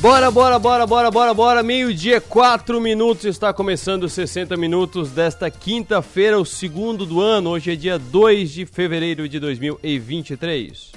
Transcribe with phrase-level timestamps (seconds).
[0.00, 1.60] Bora, bora, bora, bora, bora, bora.
[1.60, 3.24] Meio-dia, 4 minutos.
[3.24, 7.50] Está começando 60 minutos desta quinta-feira, o segundo do ano.
[7.50, 10.92] Hoje é dia 2 de fevereiro de 2023.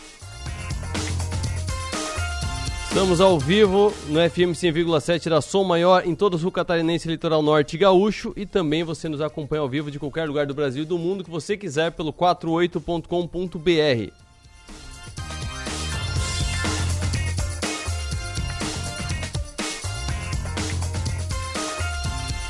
[2.87, 7.41] Estamos ao vivo no FM 100,7 da Som Maior em todo o sul catarinense, litoral
[7.41, 8.33] norte e gaúcho.
[8.35, 11.23] E também você nos acompanha ao vivo de qualquer lugar do Brasil e do mundo
[11.23, 14.20] que você quiser pelo 48.com.br.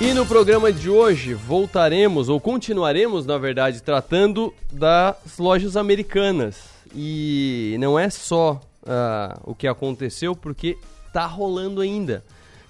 [0.01, 6.57] E no programa de hoje voltaremos, ou continuaremos, na verdade, tratando das lojas americanas.
[6.95, 10.75] E não é só uh, o que aconteceu, porque
[11.13, 12.23] tá rolando ainda.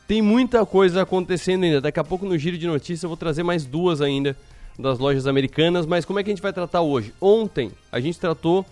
[0.05, 1.79] Tem muita coisa acontecendo ainda.
[1.79, 4.35] Daqui a pouco no giro de notícias eu vou trazer mais duas ainda
[4.77, 5.85] das lojas americanas.
[5.85, 7.13] Mas como é que a gente vai tratar hoje?
[7.21, 8.65] Ontem a gente tratou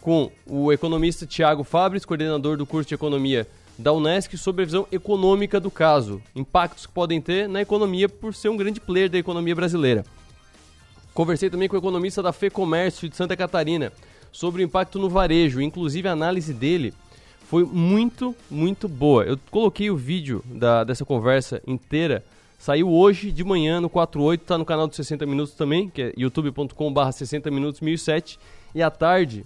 [0.00, 3.44] com o economista Tiago Fabres, coordenador do curso de economia
[3.78, 8.34] da Unesc sobre a visão econômica do caso, impactos que podem ter na economia por
[8.34, 10.04] ser um grande player da economia brasileira.
[11.12, 13.92] Conversei também com o economista da FEComércio de Santa Catarina
[14.32, 16.92] sobre o impacto no varejo, inclusive a análise dele
[17.44, 19.22] foi muito, muito boa.
[19.24, 22.24] Eu coloquei o vídeo da, dessa conversa inteira,
[22.58, 26.12] saiu hoje de manhã no 48, está no canal do 60 Minutos também, que é
[26.16, 28.38] youtube.com/barra 60 Minutos 1007,
[28.74, 29.44] e à tarde,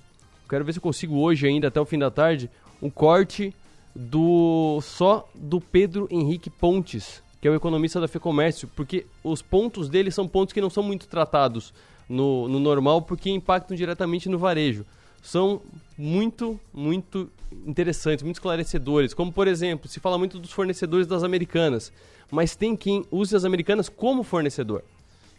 [0.48, 2.48] quero ver se eu consigo hoje ainda, até o fim da tarde,
[2.80, 3.52] um corte
[4.00, 9.88] do só do Pedro Henrique Pontes, que é o economista da FEComércio, porque os pontos
[9.88, 11.74] dele são pontos que não são muito tratados
[12.08, 14.86] no, no normal, porque impactam diretamente no varejo.
[15.20, 15.60] São
[15.98, 17.28] muito, muito
[17.66, 19.12] interessantes, muito esclarecedores.
[19.12, 21.92] Como, por exemplo, se fala muito dos fornecedores das americanas,
[22.30, 24.84] mas tem quem use as americanas como fornecedor.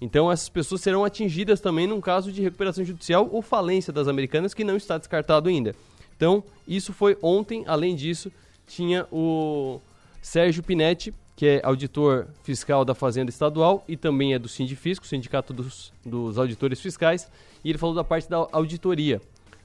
[0.01, 4.53] Então, essas pessoas serão atingidas também num caso de recuperação judicial ou falência das americanas,
[4.53, 5.73] que não está descartado ainda.
[6.17, 7.63] Então, isso foi ontem.
[7.65, 8.29] Além disso,
[8.69, 9.81] tinha o
[10.21, 15.53] Sérgio Pinetti, que é auditor fiscal da Fazenda Estadual e também é do Sindifisco, Sindicato
[15.53, 17.29] dos, dos Auditores Fiscais,
[17.63, 19.21] e ele falou da parte da auditoria,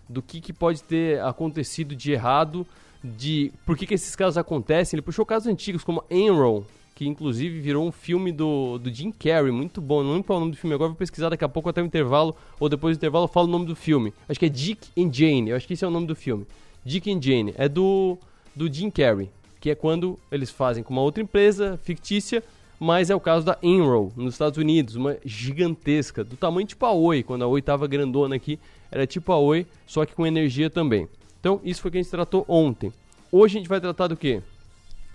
[0.09, 2.67] do que, que pode ter acontecido de errado,
[3.03, 4.97] de por que, que esses casos acontecem.
[4.97, 6.63] Ele puxou casos antigos como Enron,
[6.95, 10.03] que inclusive virou um filme do, do Jim Carrey, muito bom.
[10.03, 11.83] Não lembro qual é o nome do filme agora, vou pesquisar daqui a pouco até
[11.83, 14.15] o intervalo, ou depois do intervalo eu falo o nome do filme.
[14.29, 16.47] Acho que é Dick and Jane, eu acho que esse é o nome do filme.
[16.85, 18.17] Dick and Jane, é do
[18.55, 22.43] do Jim Carrey, que é quando eles fazem com uma outra empresa fictícia,
[22.79, 26.93] mas é o caso da Enroll, nos Estados Unidos, uma gigantesca, do tamanho tipo a
[26.93, 28.59] Oi, quando a Oi estava grandona aqui,
[28.91, 31.09] era tipo a Oi, só que com energia também.
[31.41, 32.93] Então, isso foi o que a gente tratou ontem.
[33.31, 34.43] Hoje a gente vai tratar do quê?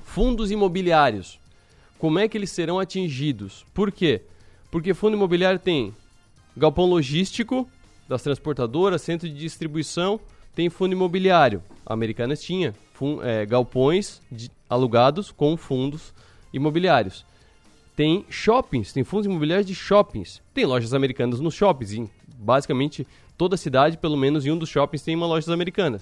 [0.03, 1.39] Fundos imobiliários.
[1.97, 3.65] Como é que eles serão atingidos?
[3.73, 4.21] Por quê?
[4.71, 5.93] Porque fundo imobiliário tem
[6.55, 7.67] galpão logístico
[8.07, 10.19] das transportadoras, centro de distribuição,
[10.55, 11.63] tem fundo imobiliário.
[11.85, 12.73] A Americanas tinha,
[13.23, 16.13] é, galpões de, alugados com fundos
[16.53, 17.25] imobiliários.
[17.95, 20.41] Tem shoppings, tem fundos imobiliários de shoppings.
[20.53, 21.93] Tem lojas americanas nos shoppings.
[21.93, 23.05] Em basicamente
[23.37, 26.01] toda cidade, pelo menos em um dos shoppings, tem uma lojas americanas.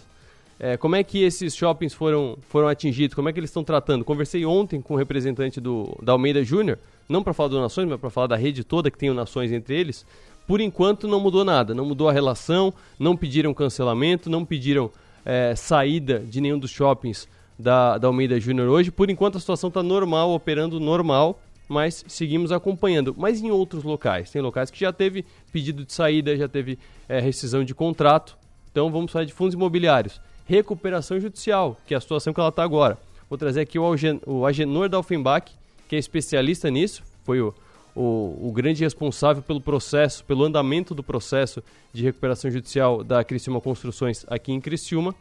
[0.59, 3.14] É, como é que esses shoppings foram, foram atingidos?
[3.14, 4.03] Como é que eles estão tratando?
[4.03, 7.88] Conversei ontem com o um representante do, da Almeida Júnior, não para falar do Nações,
[7.88, 10.06] mas para falar da rede toda que tem o Nações entre eles.
[10.47, 14.90] Por enquanto não mudou nada, não mudou a relação, não pediram cancelamento, não pediram
[15.27, 17.27] é, saída de nenhum dos shoppings
[17.59, 18.89] da, da Almeida Júnior hoje.
[18.89, 23.13] Por enquanto a situação está normal, operando normal, mas seguimos acompanhando.
[23.17, 26.79] Mas em outros locais, tem locais que já teve pedido de saída, já teve
[27.09, 28.37] é, rescisão de contrato.
[28.71, 30.21] Então vamos falar de fundos imobiliários.
[30.45, 32.97] Recuperação judicial, que é a situação que ela está agora.
[33.29, 33.83] Vou trazer aqui o,
[34.25, 35.51] o Agenor Dalfenbach,
[35.89, 37.53] que é especialista nisso, foi o,
[37.97, 43.59] o, o, grande responsável pelo processo, pelo andamento do processo de recuperação judicial da Criciúma
[43.59, 45.16] Construções aqui em Criciúma.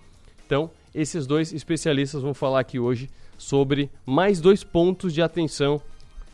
[0.45, 5.81] Então, esses dois especialistas vão falar aqui hoje sobre mais dois pontos de atenção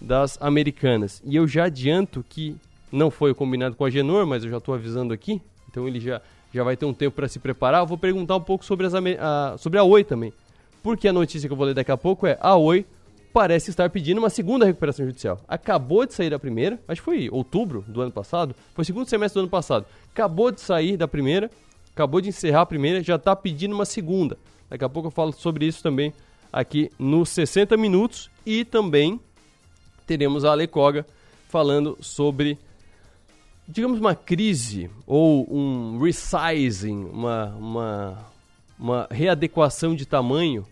[0.00, 1.22] das americanas.
[1.24, 2.56] E eu já adianto que
[2.90, 6.20] não foi combinado com a Genor, mas eu já estou avisando aqui, então ele já,
[6.52, 7.82] já vai ter um tempo para se preparar.
[7.82, 10.32] Eu vou perguntar um pouco sobre, as, a, sobre a Oi também.
[10.82, 12.84] Porque a notícia que eu vou ler daqui a pouco é a Oi
[13.32, 15.40] parece estar pedindo uma segunda recuperação judicial.
[15.48, 19.38] Acabou de sair da primeira, acho que foi outubro do ano passado, foi segundo semestre
[19.38, 19.86] do ano passado.
[20.12, 21.50] Acabou de sair da primeira,
[21.92, 24.36] acabou de encerrar a primeira, já está pedindo uma segunda.
[24.68, 26.12] Daqui a pouco eu falo sobre isso também
[26.52, 29.18] aqui nos 60 minutos e também
[30.06, 31.06] teremos a Alecoga
[31.48, 32.58] falando sobre
[33.66, 38.18] digamos uma crise ou um resizing, uma, uma,
[38.78, 40.66] uma readequação de tamanho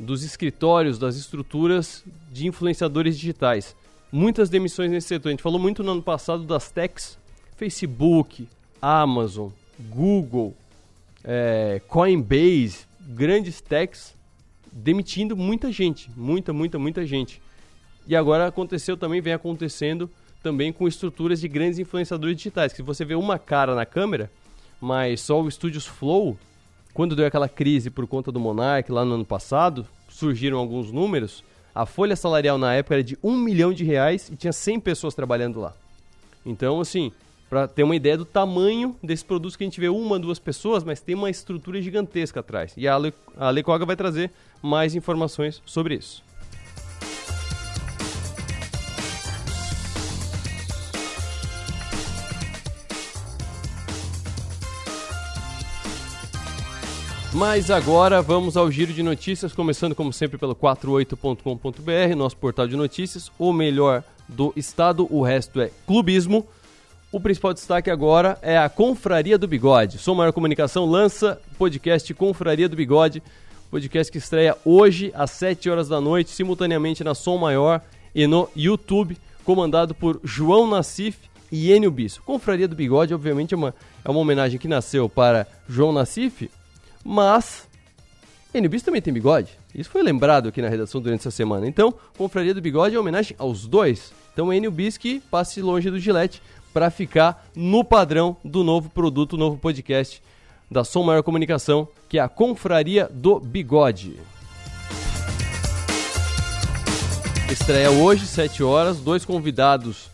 [0.00, 2.02] dos escritórios, das estruturas
[2.32, 3.76] de influenciadores digitais.
[4.10, 5.28] Muitas demissões nesse setor.
[5.28, 7.18] A gente falou muito no ano passado das techs,
[7.56, 8.48] Facebook,
[8.80, 10.56] Amazon, Google,
[11.22, 14.14] é, Coinbase, grandes techs
[14.72, 17.42] demitindo muita gente, muita, muita, muita gente.
[18.06, 20.10] E agora aconteceu também, vem acontecendo
[20.42, 22.72] também com estruturas de grandes influenciadores digitais.
[22.72, 24.30] Que você vê uma cara na câmera,
[24.80, 26.38] mas só o Studios Flow,
[26.92, 31.44] quando deu aquela crise por conta do Monarch lá no ano passado, surgiram alguns números.
[31.74, 35.14] A folha salarial na época era de um milhão de reais e tinha 100 pessoas
[35.14, 35.72] trabalhando lá.
[36.44, 37.12] Então, assim,
[37.48, 40.84] para ter uma ideia do tamanho desses produtos que a gente vê uma, duas pessoas,
[40.84, 42.72] mas tem uma estrutura gigantesca atrás.
[42.76, 44.30] E a Ale, a Ale Koga vai trazer
[44.62, 46.22] mais informações sobre isso.
[57.40, 62.76] Mas agora vamos ao giro de notícias, começando como sempre pelo 48.com.br, nosso portal de
[62.76, 66.46] notícias, o melhor do estado, o resto é clubismo.
[67.10, 69.96] O principal destaque agora é a Confraria do Bigode.
[69.96, 73.22] Sou Maior Comunicação lança podcast Confraria do Bigode,
[73.70, 77.80] podcast que estreia hoje às 7 horas da noite, simultaneamente na Som Maior
[78.14, 79.16] e no YouTube,
[79.46, 81.16] comandado por João Nassif
[81.50, 82.20] e Enio Bisso.
[82.22, 86.50] Confraria do Bigode, obviamente, é uma, é uma homenagem que nasceu para João Nassif,
[87.04, 87.68] mas
[88.52, 89.58] NBIS também tem bigode.
[89.74, 91.66] Isso foi lembrado aqui na redação durante essa semana.
[91.66, 94.12] Então, Confraria do Bigode é homenagem aos dois.
[94.32, 96.42] Então, Enio Bis que passe longe do Gillette
[96.72, 100.22] para ficar no padrão do novo produto, novo podcast
[100.70, 104.18] da Som Maior Comunicação, que é a Confraria do Bigode.
[107.50, 110.08] Estreia hoje, 7 horas, dois convidados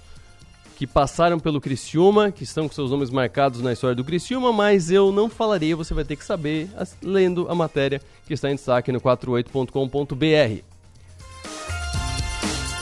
[0.76, 4.90] que passaram pelo Criciúma, que estão com seus nomes marcados na história do Criciúma, mas
[4.90, 6.68] eu não falarei, você vai ter que saber
[7.02, 10.62] lendo a matéria que está em destaque no 48.com.br.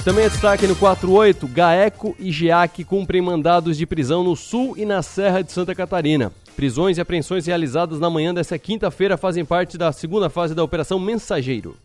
[0.04, 4.84] Também é destaque no 48, Gaeco e GEAC cumprem mandados de prisão no Sul e
[4.84, 6.32] na Serra de Santa Catarina.
[6.56, 10.98] Prisões e apreensões realizadas na manhã desta quinta-feira fazem parte da segunda fase da Operação
[10.98, 11.76] Mensageiro.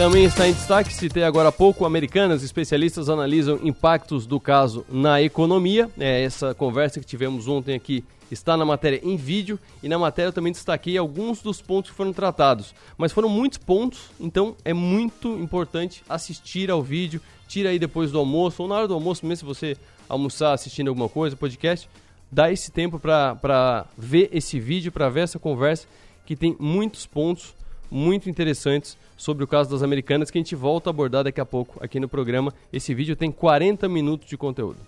[0.00, 5.20] Também está em destaque, citei agora há pouco, americanas especialistas analisam impactos do caso na
[5.20, 5.90] economia.
[5.98, 10.30] É, essa conversa que tivemos ontem aqui está na matéria em vídeo e na matéria
[10.30, 12.74] eu também destaquei alguns dos pontos que foram tratados.
[12.96, 17.20] Mas foram muitos pontos, então é muito importante assistir ao vídeo.
[17.46, 19.76] Tira aí depois do almoço ou na hora do almoço, mesmo se você
[20.08, 21.86] almoçar assistindo alguma coisa, podcast,
[22.32, 25.86] dá esse tempo para ver esse vídeo, para ver essa conversa
[26.24, 27.54] que tem muitos pontos
[27.90, 31.44] muito interessantes sobre o caso das americanas que a gente volta a abordar daqui a
[31.44, 32.54] pouco aqui no programa.
[32.72, 34.78] Esse vídeo tem 40 minutos de conteúdo.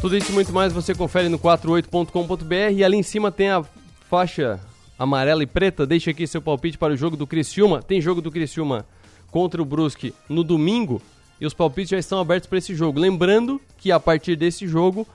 [0.00, 3.62] Tudo isso e muito mais você confere no 48.com.br e ali em cima tem a
[4.08, 4.58] faixa
[4.98, 7.82] amarela e preta, deixe aqui seu palpite para o jogo do Criciúma.
[7.82, 8.86] Tem jogo do Criciúma
[9.30, 11.02] contra o Brusque no domingo
[11.40, 13.00] e os palpites já estão abertos para esse jogo.
[13.00, 15.06] Lembrando que a partir desse jogo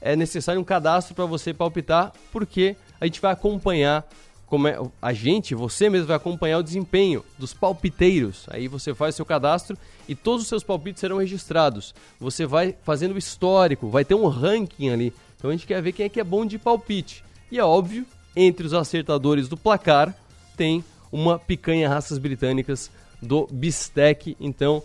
[0.00, 4.04] é necessário um cadastro para você palpitar, porque a gente vai acompanhar
[4.46, 8.44] como é, a gente, você mesmo vai acompanhar o desempenho dos palpiteiros.
[8.50, 11.94] Aí você faz seu cadastro e todos os seus palpites serão registrados.
[12.20, 15.12] Você vai fazendo o histórico, vai ter um ranking ali.
[15.38, 17.24] Então a gente quer ver quem é que é bom de palpite.
[17.50, 20.14] E é óbvio entre os acertadores do placar
[20.56, 22.90] tem uma picanha raças britânicas
[23.20, 24.36] do Bistec.
[24.40, 24.82] Então,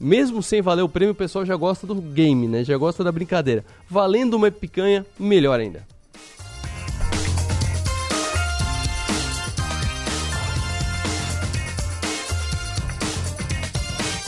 [0.00, 2.64] mesmo sem valer o prêmio, o pessoal já gosta do game, né?
[2.64, 3.64] Já gosta da brincadeira.
[3.88, 5.86] Valendo uma picanha, melhor ainda.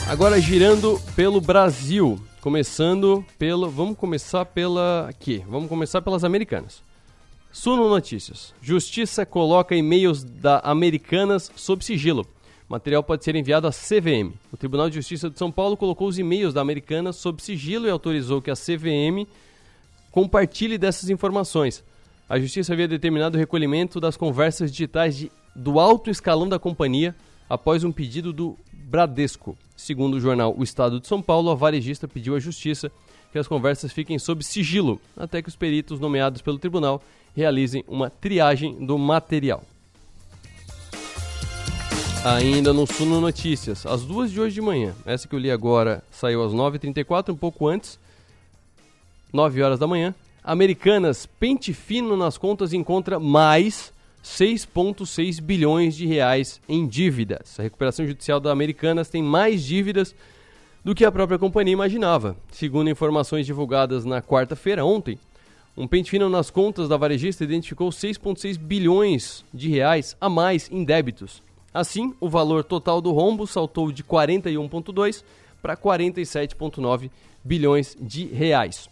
[0.07, 6.83] Agora girando pelo Brasil, começando pelo, vamos começar pela aqui, vamos começar pelas americanas.
[7.51, 8.53] Suno Notícias.
[8.61, 12.25] Justiça coloca e-mails da Americanas sob sigilo.
[12.69, 14.33] Material pode ser enviado à CVM.
[14.53, 17.89] O Tribunal de Justiça de São Paulo colocou os e-mails da Americanas sob sigilo e
[17.89, 19.27] autorizou que a CVM
[20.11, 21.83] compartilhe dessas informações.
[22.29, 27.13] A Justiça havia determinado o recolhimento das conversas digitais de, do alto escalão da companhia
[27.49, 29.57] após um pedido do Bradesco.
[29.75, 32.89] Segundo o jornal O Estado de São Paulo, a varejista pediu à Justiça
[33.33, 37.01] que as conversas fiquem sob sigilo, até que os peritos nomeados pelo tribunal
[37.35, 39.63] realizem uma triagem do material.
[42.23, 44.93] Ainda no Suno Notícias, as duas de hoje de manhã.
[45.05, 47.99] Essa que eu li agora saiu às 9h34, um pouco antes,
[49.33, 50.13] 9 horas da manhã.
[50.43, 53.91] Americanas, pente fino nas contas encontra mais
[54.23, 57.59] 6,6 bilhões de reais em dívidas.
[57.59, 60.15] A recuperação judicial da Americanas tem mais dívidas
[60.83, 62.35] do que a própria companhia imaginava.
[62.51, 65.17] Segundo informações divulgadas na quarta-feira, ontem,
[65.75, 70.83] Um pente fino nas contas da varejista identificou 6,6 bilhões de reais a mais em
[70.83, 71.41] débitos.
[71.73, 75.23] Assim, o valor total do rombo saltou de 41,2
[75.61, 77.09] para 47,9
[77.43, 78.89] bilhões de reais.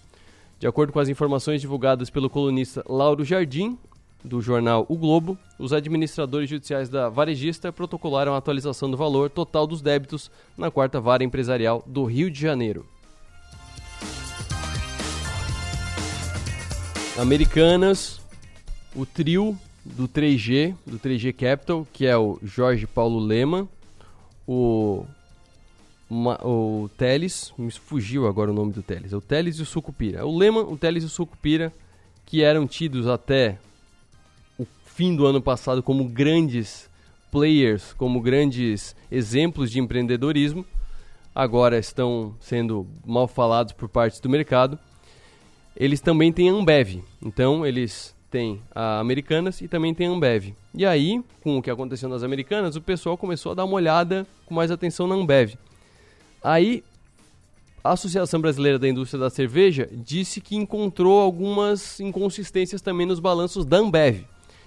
[0.58, 3.78] De acordo com as informações divulgadas pelo colunista Lauro Jardim,
[4.24, 9.66] do jornal O Globo, os administradores judiciais da varejista protocolaram a atualização do valor total
[9.66, 12.86] dos débitos na quarta vara empresarial do Rio de Janeiro.
[17.20, 18.22] Americanas,
[18.96, 23.68] o trio do 3G, do 3G Capital, que é o Jorge Paulo Lema,
[24.48, 25.06] o,
[26.10, 30.26] o Teles, me fugiu agora o nome do Teles, é o Teles e o Sucupira.
[30.26, 31.74] O Lema, o Teles e o Sucupira,
[32.26, 33.60] que eram tidos até
[34.58, 36.90] o fim do ano passado como grandes
[37.30, 40.66] players, como grandes exemplos de empreendedorismo,
[41.36, 44.80] agora estão sendo mal falados por parte do mercado
[45.80, 47.02] eles também têm Ambev.
[47.24, 50.54] Então, eles têm a Americanas e também tem a Ambev.
[50.76, 54.28] E aí, com o que aconteceu nas Americanas, o pessoal começou a dar uma olhada
[54.46, 55.56] com mais atenção na Ambev.
[56.44, 56.84] Aí,
[57.82, 63.66] a Associação Brasileira da Indústria da Cerveja disse que encontrou algumas inconsistências também nos balanços
[63.66, 64.26] da Ambev.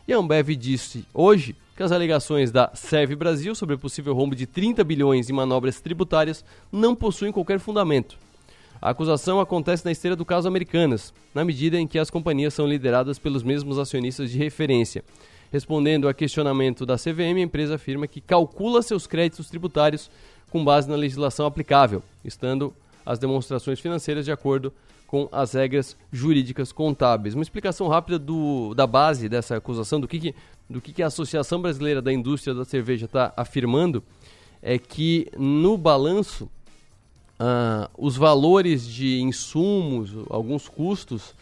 [0.09, 4.47] E a Ambev disse hoje que as alegações da Serve Brasil sobre possível rombo de
[4.47, 6.43] 30 bilhões em manobras tributárias
[6.73, 8.17] não possuem qualquer fundamento.
[8.83, 12.67] A acusação acontece na esteira do caso Americanas, na medida em que as companhias são
[12.67, 15.05] lideradas pelos mesmos acionistas de referência.
[15.53, 20.11] Respondendo a questionamento da CVM, a empresa afirma que calcula seus créditos tributários
[20.51, 22.75] com base na legislação aplicável, estando
[23.07, 24.73] as demonstrações financeiras de acordo
[25.07, 27.37] com as regras jurídicas contábeis.
[27.37, 30.35] Uma explicação rápida do, da base dessa acusação, do que, que
[30.69, 34.03] do que, que a Associação Brasileira da Indústria da Cerveja está afirmando,
[34.61, 36.51] é que no balanço
[37.43, 41.35] uh, os valores de insumos, alguns custos,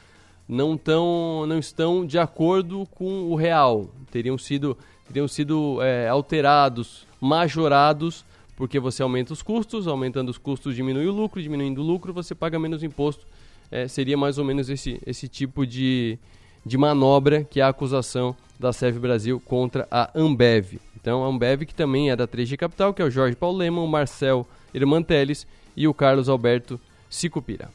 [0.48, 3.90] não, tão, não estão de acordo com o real.
[4.10, 4.76] Teriam sido,
[5.06, 8.24] teriam sido é, alterados, majorados,
[8.56, 12.34] porque você aumenta os custos, aumentando os custos diminui o lucro, diminuindo o lucro você
[12.34, 13.26] paga menos imposto.
[13.70, 16.18] É, seria mais ou menos esse, esse tipo de,
[16.66, 20.80] de manobra que é a acusação da SEV Brasil contra a Ambev.
[21.00, 23.80] Então, a Ambev, que também é da 3G Capital, que é o Jorge Paulo Lema,
[23.80, 27.70] o Marcel Irmanteles e o Carlos Alberto Sicupira.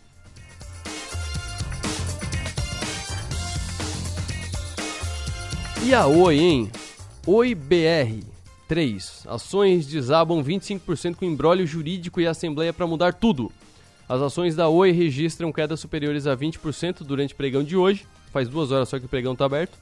[5.83, 6.71] E a Oi, hein?
[7.27, 8.25] Oi BR
[8.67, 9.27] 3.
[9.27, 13.51] Ações desabam 25% com embrólio jurídico e assembleia para mudar tudo.
[14.09, 18.07] As ações da Oi registram quedas superiores a 20% durante o pregão de hoje.
[18.31, 19.77] Faz duas horas só que o pregão está aberto.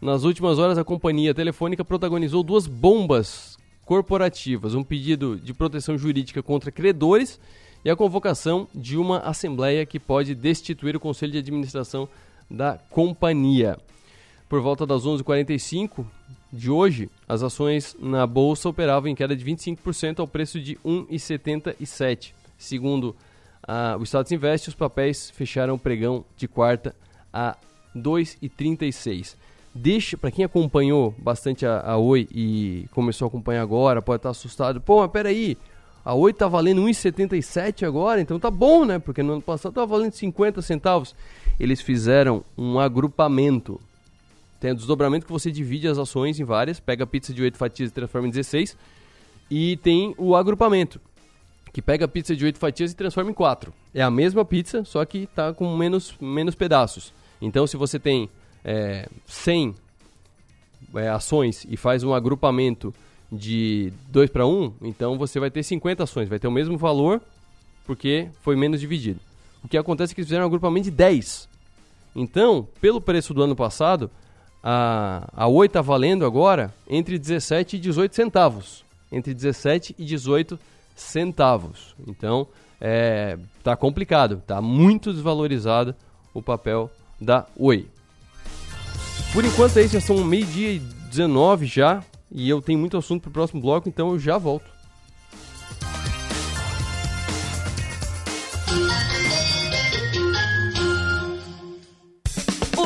[0.00, 6.42] Nas últimas horas, a companhia telefônica protagonizou duas bombas corporativas, um pedido de proteção jurídica
[6.42, 7.40] contra credores
[7.84, 12.08] e a convocação de uma assembleia que pode destituir o conselho de administração
[12.50, 13.78] da companhia.
[14.48, 16.04] Por volta das 11h45
[16.52, 22.32] de hoje, as ações na bolsa operavam em queda de 25% ao preço de 1,77.
[22.58, 23.16] Segundo
[23.62, 26.94] a, o Status Invest, os papéis fecharam o pregão de quarta
[27.32, 27.56] a
[27.96, 29.36] 2,36
[29.74, 34.30] deixa, para quem acompanhou bastante a, a, Oi e começou a acompanhar agora, pode estar
[34.30, 34.80] assustado.
[34.80, 35.56] Pô, mas peraí,
[36.04, 38.98] a Oi tá valendo 1,77 agora, então tá bom, né?
[38.98, 41.14] Porque no ano passado tava valendo 50 centavos.
[41.58, 43.80] Eles fizeram um agrupamento.
[44.60, 47.58] Tem o desdobramento que você divide as ações em várias, pega a pizza de 8
[47.58, 48.76] fatias e transforma em 16.
[49.50, 51.00] E tem o agrupamento,
[51.72, 53.72] que pega a pizza de 8 fatias e transforma em 4.
[53.92, 57.12] É a mesma pizza, só que tá com menos, menos pedaços.
[57.40, 58.30] Então, se você tem
[58.64, 59.74] é, 100
[60.94, 62.94] é, ações e faz um agrupamento
[63.30, 67.20] de 2 para 1, então você vai ter 50 ações, vai ter o mesmo valor
[67.86, 69.20] porque foi menos dividido.
[69.64, 71.48] O que acontece é que eles fizeram um agrupamento de 10.
[72.14, 74.10] Então, pelo preço do ano passado,
[74.62, 78.84] a, a Oi está valendo agora entre 17 e 18 centavos.
[79.10, 80.58] Entre 17 e 18
[80.94, 81.94] centavos.
[82.06, 82.46] Então,
[82.80, 85.94] é, tá complicado, tá muito desvalorizado
[86.34, 86.90] o papel
[87.20, 87.86] da Oi.
[89.32, 92.02] Por enquanto é isso, já são meio-dia e 19 já.
[92.30, 94.64] E eu tenho muito assunto pro próximo bloco, então eu já volto.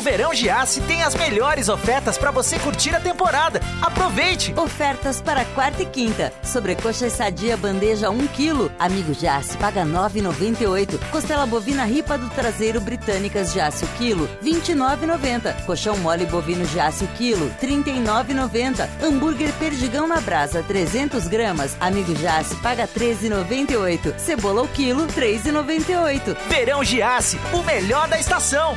[0.07, 3.61] Verão Giasse tem as melhores ofertas para você curtir a temporada.
[3.83, 4.55] Aproveite!
[4.57, 6.33] Ofertas para quarta e quinta.
[6.45, 8.71] Sobrecoxa e sadia bandeja 1 kg.
[8.79, 11.11] Amigo Giasse paga 9,98.
[11.11, 15.65] Costela bovina ripa do traseiro britânicas Giasse o quilo, 29,90.
[15.67, 18.89] Colchão mole bovino Giasse o quilo, 39,90.
[19.03, 21.77] Hambúrguer perdigão na brasa 300 gramas.
[21.81, 24.17] Amigo Giasse paga 13,98.
[24.21, 26.37] Cebola o quilo, 3,98.
[26.49, 28.77] Verão Giasse, o melhor da estação.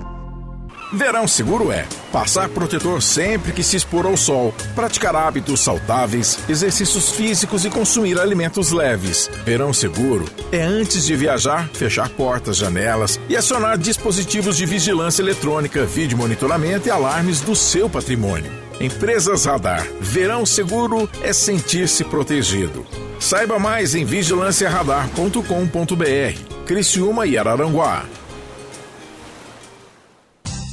[0.93, 7.11] Verão seguro é passar protetor sempre que se expor ao sol, praticar hábitos saudáveis, exercícios
[7.11, 9.29] físicos e consumir alimentos leves.
[9.45, 15.85] Verão seguro é antes de viajar, fechar portas, janelas e acionar dispositivos de vigilância eletrônica,
[15.85, 18.51] vídeo monitoramento e alarmes do seu patrimônio.
[18.81, 19.87] Empresas Radar.
[20.01, 22.85] Verão seguro é sentir-se protegido.
[23.17, 26.65] Saiba mais em vigilanciaradar.com.br.
[26.65, 28.03] Criciúma e Araranguá.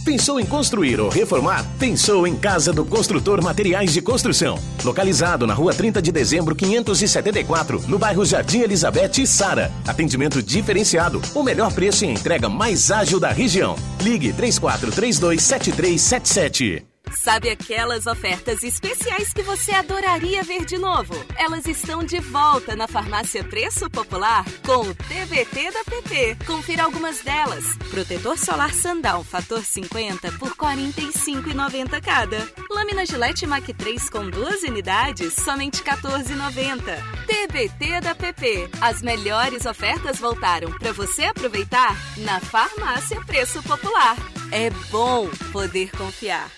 [0.05, 1.65] Pensou em construir ou reformar?
[1.79, 4.59] Pensou em Casa do Construtor Materiais de Construção.
[4.83, 9.71] Localizado na rua 30 de dezembro, 574, no bairro Jardim Elizabeth e Sara.
[9.87, 13.77] Atendimento diferenciado, o melhor preço e entrega mais ágil da região.
[14.01, 16.88] Ligue 3432 7377.
[17.13, 21.15] Sabe aquelas ofertas especiais que você adoraria ver de novo?
[21.37, 26.37] Elas estão de volta na Farmácia Preço Popular com o TBT da PP.
[26.47, 27.65] Confira algumas delas.
[27.91, 32.49] Protetor solar Sandal fator 50 por R$ 45,90 cada.
[32.71, 37.19] Lâmina Gillette Mac 3 com duas unidades, somente R$ 14,90.
[37.27, 38.71] TBT da PP.
[38.81, 44.17] As melhores ofertas voltaram para você aproveitar na Farmácia Preço Popular.
[44.51, 46.58] É bom poder confiar.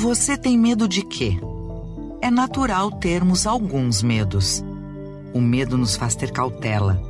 [0.00, 1.36] Você tem medo de quê?
[2.22, 4.64] É natural termos alguns medos.
[5.34, 7.02] O medo nos faz ter cautela,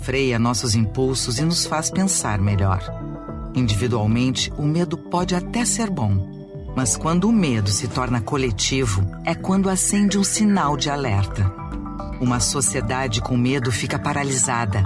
[0.00, 2.82] freia nossos impulsos e nos faz pensar melhor.
[3.54, 6.26] Individualmente, o medo pode até ser bom,
[6.74, 11.52] mas quando o medo se torna coletivo, é quando acende um sinal de alerta.
[12.18, 14.82] Uma sociedade com medo fica paralisada,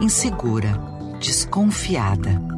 [0.00, 0.76] insegura,
[1.20, 2.57] desconfiada.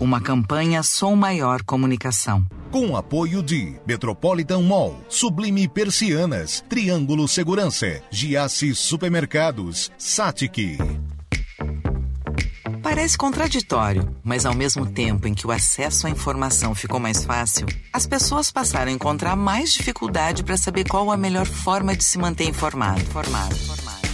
[0.00, 2.46] Uma campanha Som Maior Comunicação.
[2.70, 10.78] Com apoio de Metropolitan Mall, Sublime Persianas, Triângulo Segurança, Giasse Supermercados, Satic.
[12.80, 17.66] Parece contraditório, mas ao mesmo tempo em que o acesso à informação ficou mais fácil,
[17.92, 22.18] as pessoas passaram a encontrar mais dificuldade para saber qual a melhor forma de se
[22.18, 23.04] manter informado.
[23.06, 23.56] Formado.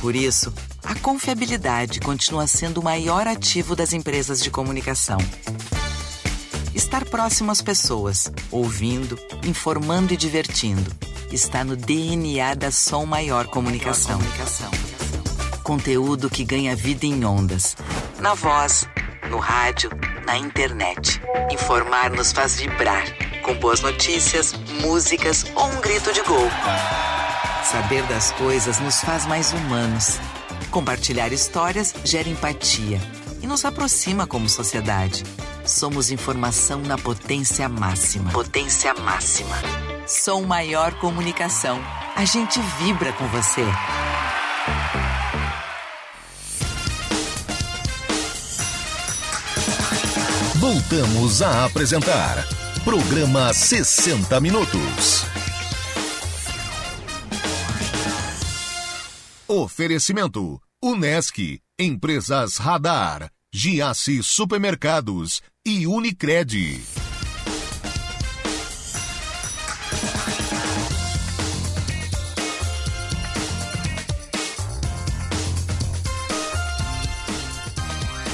[0.00, 0.50] Por isso,
[0.84, 5.18] a confiabilidade continua sendo o maior ativo das empresas de comunicação.
[6.74, 10.90] Estar próximo às pessoas, ouvindo, informando e divertindo.
[11.32, 14.20] Está no DNA da Som Maior Comunicação.
[15.62, 17.76] Conteúdo que ganha vida em ondas.
[18.20, 18.86] Na voz,
[19.30, 19.90] no rádio,
[20.26, 21.20] na internet.
[21.50, 23.04] Informar nos faz vibrar.
[23.42, 26.50] Com boas notícias, músicas ou um grito de gol.
[27.64, 30.18] Saber das coisas nos faz mais humanos.
[30.74, 33.00] Compartilhar histórias gera empatia
[33.40, 35.22] e nos aproxima como sociedade.
[35.64, 38.32] Somos informação na potência máxima.
[38.32, 39.54] Potência máxima.
[40.04, 41.78] Som Maior Comunicação.
[42.16, 43.62] A gente vibra com você.
[50.56, 52.44] Voltamos a apresentar
[52.82, 55.24] Programa 60 Minutos.
[59.46, 61.38] Oferecimento: Unesc,
[61.80, 66.78] Empresas Radar, Giasse Supermercados e Unicred.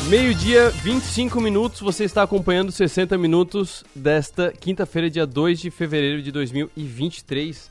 [0.09, 6.33] Meio-dia, 25 minutos, você está acompanhando 60 minutos desta quinta-feira, dia 2 de fevereiro de
[6.33, 7.71] 2023.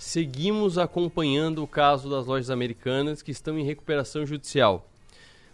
[0.00, 4.88] Seguimos acompanhando o caso das lojas americanas que estão em recuperação judicial.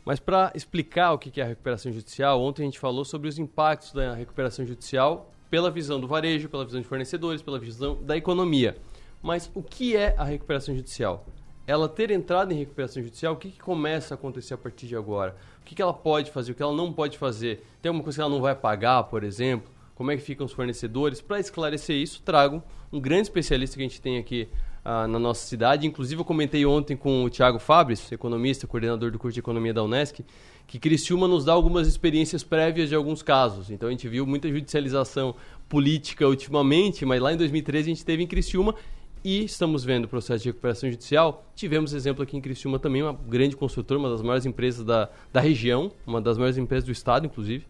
[0.04, 3.40] Mas para explicar o que é a recuperação judicial, ontem a gente falou sobre os
[3.40, 8.16] impactos da recuperação judicial pela visão do varejo, pela visão de fornecedores, pela visão da
[8.16, 8.76] economia.
[9.20, 11.26] Mas o que é a recuperação judicial?
[11.66, 14.94] ela ter entrado em recuperação judicial, o que, que começa a acontecer a partir de
[14.94, 15.35] agora?
[15.61, 17.66] O que, que ela pode fazer, o que ela não pode fazer?
[17.82, 19.68] Tem alguma coisa que ela não vai pagar, por exemplo?
[19.96, 21.20] Como é que ficam os fornecedores?
[21.20, 24.49] Para esclarecer isso, trago um grande especialista que a gente tem aqui
[24.85, 25.85] ah, na nossa cidade.
[25.85, 29.83] Inclusive, eu comentei ontem com o Tiago Fabres, economista, coordenador do curso de Economia da
[29.83, 30.25] Unesc,
[30.64, 33.68] que Criciúma nos dá algumas experiências prévias de alguns casos.
[33.68, 35.35] Então, a gente viu muita judicialização
[35.68, 38.77] política ultimamente, mas lá em 2013 a gente teve em Criciúma
[39.25, 41.44] e estamos vendo o processo de recuperação judicial.
[41.57, 45.40] Tivemos exemplo aqui em Criciúma também, uma grande construtora, uma das maiores empresas da, da
[45.40, 47.66] região, uma das maiores empresas do estado, inclusive,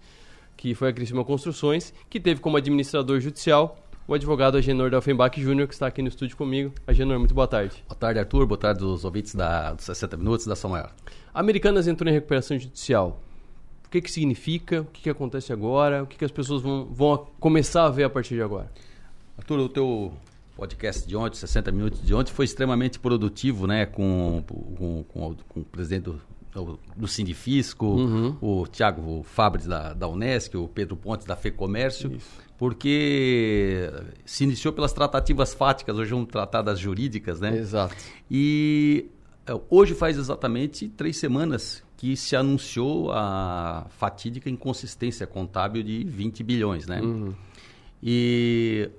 [0.55, 5.67] que foi a Criciúma Construções, que teve como administrador judicial o advogado Agenor Delfenbach Júnior,
[5.67, 6.73] que está aqui no estúdio comigo.
[6.87, 7.83] Agenor, muito boa tarde.
[7.89, 8.47] Boa tarde, Arthur.
[8.47, 10.93] Boa tarde dos ouvintes da, dos 60 Minutos da São Maior.
[11.35, 13.21] Americanas entrou em recuperação judicial.
[13.85, 14.83] O que, que significa?
[14.83, 16.05] O que, que acontece agora?
[16.05, 18.71] O que, que as pessoas vão, vão começar a ver a partir de agora?
[19.37, 20.13] Arthur, o teu
[20.57, 23.87] podcast de ontem, 60 minutos de ontem, foi extremamente produtivo, né?
[23.87, 26.21] Com, com, com, com o presidente do,
[26.65, 28.37] do, Sindifisco, uhum.
[28.41, 32.29] o Tiago Fabres da, da Unesc, o Pedro Pontes da FEComércio, Isso.
[32.57, 33.91] porque
[34.25, 37.57] se iniciou pelas tratativas fáticas, hoje vamos tratar das jurídicas, né?
[37.57, 37.95] Exato.
[38.31, 39.07] E
[39.47, 46.43] é, hoje faz exatamente três semanas que se anunciou a fatídica inconsistência contábil de 20
[46.43, 47.01] bilhões, né?
[47.01, 47.35] Uhum.
[48.03, 48.91] E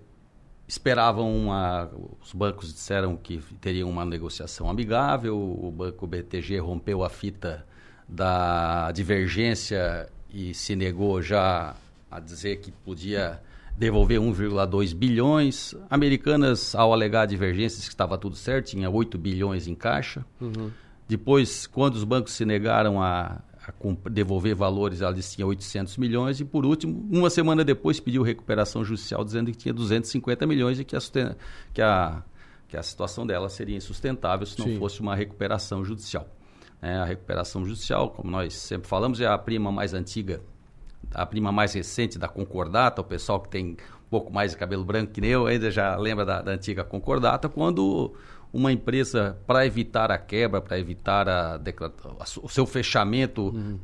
[0.67, 1.89] esperavam uma.
[2.21, 7.65] Os bancos disseram que teriam uma negociação amigável, o banco BTG rompeu a fita
[8.07, 11.75] da divergência e se negou já
[12.09, 13.41] a dizer que podia
[13.77, 15.73] devolver 1,2 bilhões.
[15.89, 20.25] Americanas, ao alegar divergências que estava tudo certo, tinha 8 bilhões em caixa.
[20.41, 20.71] Uhum.
[21.07, 23.46] Depois, quando os bancos se negaram a a
[24.09, 28.23] devolver valores, ela disse que tinha 800 milhões e, por último, uma semana depois pediu
[28.23, 30.99] recuperação judicial dizendo que tinha 250 milhões e que a,
[31.73, 32.23] que a,
[32.67, 34.77] que a situação dela seria insustentável se não Sim.
[34.77, 36.27] fosse uma recuperação judicial.
[36.81, 40.41] É, a recuperação judicial, como nós sempre falamos, é a prima mais antiga,
[41.13, 43.71] a prima mais recente da concordata, o pessoal que tem
[44.07, 47.49] um pouco mais de cabelo branco que eu ainda já lembra da, da antiga concordata,
[47.49, 48.13] quando
[48.53, 53.79] uma empresa, para evitar a quebra, para evitar a, a, o seu fechamento uhum.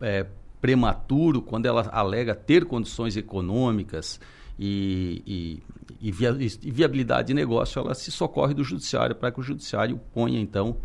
[0.00, 0.26] é,
[0.60, 4.18] prematuro, quando ela alega ter condições econômicas
[4.58, 5.62] e, e,
[6.00, 10.00] e, via, e viabilidade de negócio, ela se socorre do judiciário para que o judiciário
[10.12, 10.76] ponha, então,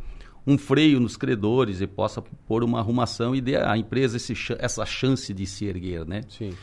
[0.46, 4.86] um freio nos credores e possa pôr uma arrumação e dê à empresa esse, essa
[4.86, 6.24] chance de se erguer, né?
[6.30, 6.54] Sim.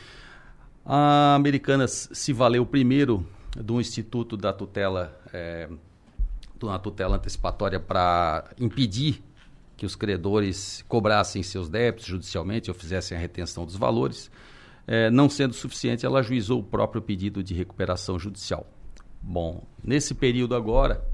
[0.85, 5.69] A Americanas se valeu primeiro do Instituto da Tutela é,
[6.67, 9.23] uma tutela antecipatória para impedir
[9.77, 14.29] que os credores cobrassem seus débitos judicialmente ou fizessem a retenção dos valores.
[14.85, 18.67] É, não sendo suficiente, ela ajuizou o próprio pedido de recuperação judicial.
[19.21, 21.05] Bom, nesse período agora,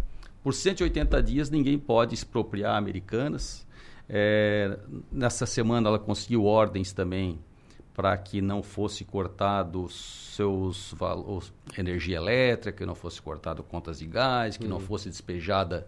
[0.42, 3.68] por 180 dias, ninguém pode expropriar americanas.
[4.08, 4.80] É,
[5.12, 7.40] nessa semana, ela conseguiu ordens também
[7.96, 14.06] para que não fosse cortado seus valores, energia elétrica, que não fosse cortado contas de
[14.06, 14.72] gás, que uhum.
[14.72, 15.88] não fosse despejada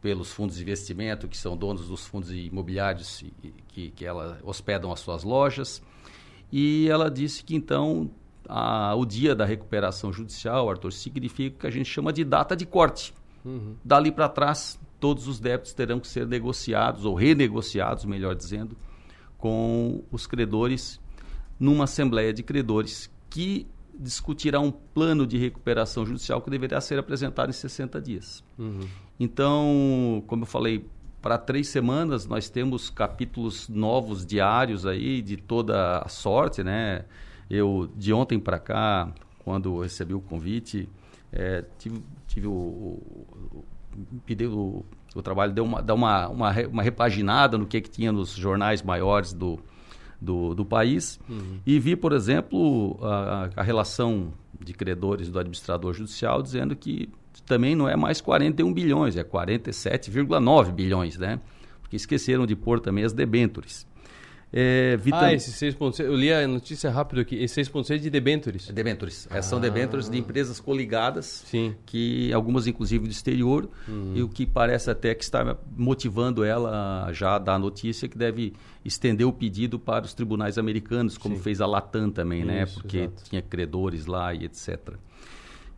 [0.00, 3.24] pelos fundos de investimento, que são donos dos fundos imobiliários
[3.66, 5.82] que, que ela hospedam as suas lojas.
[6.52, 8.08] E ela disse que então
[8.48, 12.54] a, o dia da recuperação judicial, Arthur, significa o que a gente chama de data
[12.54, 13.12] de corte.
[13.44, 13.74] Uhum.
[13.84, 18.76] Dali para trás, todos os débitos terão que ser negociados, ou renegociados, melhor dizendo,
[19.36, 21.00] com os credores
[21.58, 23.66] numa Assembleia de Credores que
[23.98, 28.44] discutirá um plano de recuperação judicial que deverá ser apresentado em 60 dias.
[28.56, 28.86] Uhum.
[29.18, 30.86] Então, como eu falei,
[31.20, 37.04] para três semanas nós temos capítulos novos diários aí de toda a sorte, né?
[37.50, 40.88] Eu, de ontem para cá, quando recebi o convite,
[41.32, 43.64] é, tive, tive o, o,
[44.24, 48.12] pedi o, o trabalho, deu uma, deu uma, uma, uma repaginada no que, que tinha
[48.12, 49.58] nos jornais maiores do,
[50.20, 51.18] do, do país.
[51.28, 51.58] Uhum.
[51.64, 57.08] E vi, por exemplo, a, a relação de credores do administrador judicial dizendo que
[57.46, 61.40] também não é mais 41 bilhões, é 47,9 bilhões, né?
[61.80, 63.86] Porque esqueceram de pôr também as debêntures.
[64.50, 65.20] É, Vitam...
[65.20, 68.70] Ah, esse 6.6, eu li a notícia rápido aqui, esse 6.6 é de debêntures.
[68.70, 69.42] É debêntures, ah.
[69.42, 71.74] são debêntures de empresas coligadas, Sim.
[71.84, 74.12] que algumas inclusive do exterior, uhum.
[74.14, 78.16] e o que parece até que está motivando ela já a dar a notícia que
[78.16, 81.42] deve estender o pedido para os tribunais americanos, como Sim.
[81.42, 82.62] fez a Latam também, né?
[82.62, 82.82] Isso, né?
[82.82, 83.24] Porque exato.
[83.24, 84.94] tinha credores lá e etc.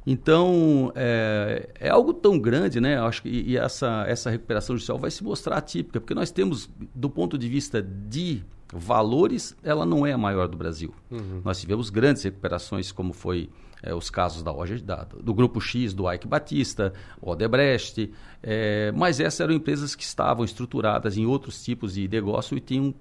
[0.07, 2.99] Então, é, é, algo tão grande, né?
[3.01, 7.11] Acho que e essa, essa recuperação judicial vai se mostrar atípica, porque nós temos, do
[7.11, 10.95] ponto de vista de valores, ela não é a maior do Brasil.
[11.11, 11.41] Uhum.
[11.45, 13.51] Nós tivemos grandes recuperações, como foi
[13.83, 19.41] é, os casos da, da, do Grupo X, do Ike Batista, Odebrecht, é, mas essas
[19.41, 22.95] eram empresas que estavam estruturadas em outros tipos de negócio e tinham,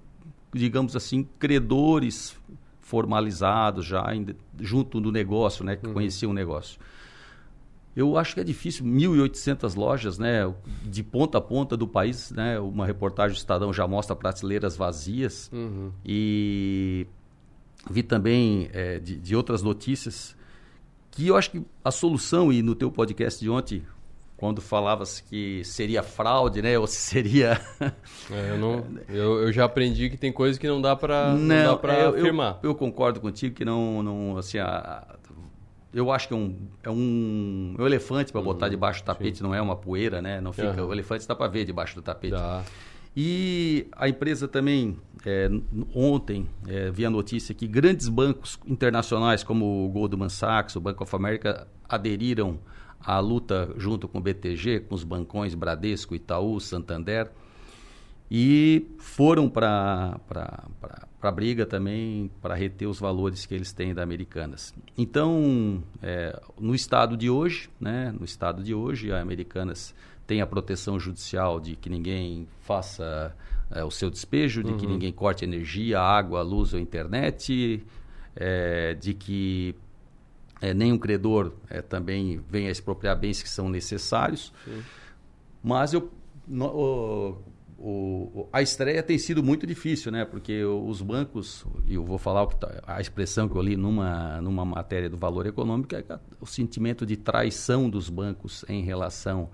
[0.52, 2.36] digamos assim, credores
[2.80, 4.26] formalizados já em,
[4.58, 5.92] junto do negócio, né, que uhum.
[5.92, 6.80] conheciam o negócio.
[7.94, 10.52] Eu acho que é difícil, 1.800 lojas, né,
[10.84, 15.50] de ponta a ponta do país, né, uma reportagem do Estadão já mostra prateleiras vazias
[15.52, 15.90] uhum.
[16.04, 17.06] e
[17.90, 20.36] vi também é, de, de, outras notícias
[21.10, 23.82] que eu acho que a solução, e no teu podcast de ontem,
[24.36, 27.60] quando falavas que seria fraude, né, ou se seria...
[28.30, 32.06] é, eu, não, eu, eu, já aprendi que tem coisas que não dá para é,
[32.06, 32.60] afirmar.
[32.62, 35.18] Eu, eu, concordo contigo que não, não assim, a,
[35.92, 39.06] eu acho que é um, é um, é um elefante para uhum, botar debaixo do
[39.06, 39.44] tapete, sim.
[39.44, 40.40] não é uma poeira, né?
[40.40, 40.88] Não fica, uhum.
[40.88, 42.32] O elefante dá para ver debaixo do tapete.
[42.32, 42.62] Dá.
[43.16, 45.50] E a empresa também, é,
[45.94, 51.02] ontem, é, vi a notícia que grandes bancos internacionais como o Goldman Sachs, o Bank
[51.02, 52.60] of America, aderiram
[53.00, 57.32] à luta junto com o BTG, com os bancões Bradesco, Itaú, Santander,
[58.30, 60.20] e foram para
[61.20, 64.72] a briga também para reter os valores que eles têm da Americanas.
[64.96, 69.94] Então, é, no estado de hoje, né, no estado de hoje, a Americanas
[70.26, 73.34] tem a proteção judicial de que ninguém faça
[73.68, 74.76] é, o seu despejo, de uhum.
[74.76, 77.84] que ninguém corte energia, água, luz ou internet,
[78.36, 79.74] é, de que
[80.60, 84.52] é, nenhum credor é, também venha expropriar bens que são necessários.
[84.64, 84.82] Sim.
[85.62, 86.10] Mas eu,
[86.46, 87.36] no,
[87.82, 90.26] o, a estreia tem sido muito difícil, né?
[90.26, 94.66] Porque os bancos, e eu vou falar tá, a expressão que eu li numa, numa
[94.66, 96.04] matéria do valor econômico, é
[96.38, 99.48] o sentimento de traição dos bancos em relação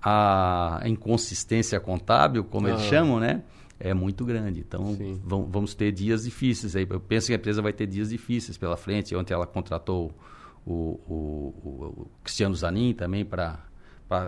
[0.00, 2.70] à inconsistência contábil, como ah.
[2.70, 3.42] eles chamam, né?
[3.80, 4.60] É muito grande.
[4.60, 6.76] Então, vamos ter dias difíceis.
[6.76, 6.86] Aí.
[6.88, 9.14] Eu penso que a empresa vai ter dias difíceis pela frente.
[9.16, 10.12] Ontem ela contratou
[10.64, 11.68] o, o, o,
[12.02, 13.58] o Cristiano Zanin também para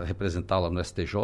[0.05, 1.15] representá-la no STJ.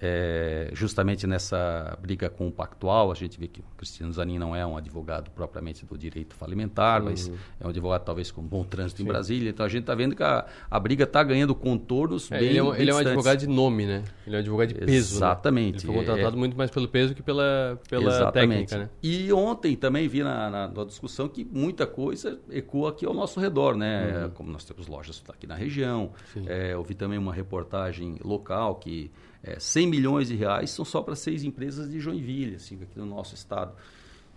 [0.00, 4.56] É, justamente nessa briga com o Pactual, a gente vê que o Cristiano Zanin não
[4.56, 7.10] é um advogado propriamente do direito falimentar, uhum.
[7.10, 9.04] mas é um advogado talvez com bom trânsito Sim.
[9.04, 9.50] em Brasília.
[9.50, 12.58] Então a gente está vendo que a, a briga está ganhando contornos é, bem ele
[12.58, 14.02] é, um, ele é um advogado de nome, né?
[14.26, 14.90] Ele é um advogado de peso.
[14.90, 14.96] Né?
[14.96, 15.86] Exatamente.
[15.86, 15.92] Né?
[15.92, 18.70] Ele foi contratado é, muito mais pelo peso que pela, pela exatamente.
[18.70, 18.90] técnica, né?
[19.02, 23.38] E ontem também vi na, na, na, discussão que muita coisa ecoa aqui ao nosso
[23.38, 24.24] redor, né?
[24.24, 24.30] Uhum.
[24.30, 26.12] Como nós temos lojas aqui na região.
[26.46, 29.10] É, eu vi também uma reportagem local que
[29.42, 33.06] é, 100 milhões de reais são só para seis empresas de Joinville, assim, aqui no
[33.06, 33.72] nosso estado.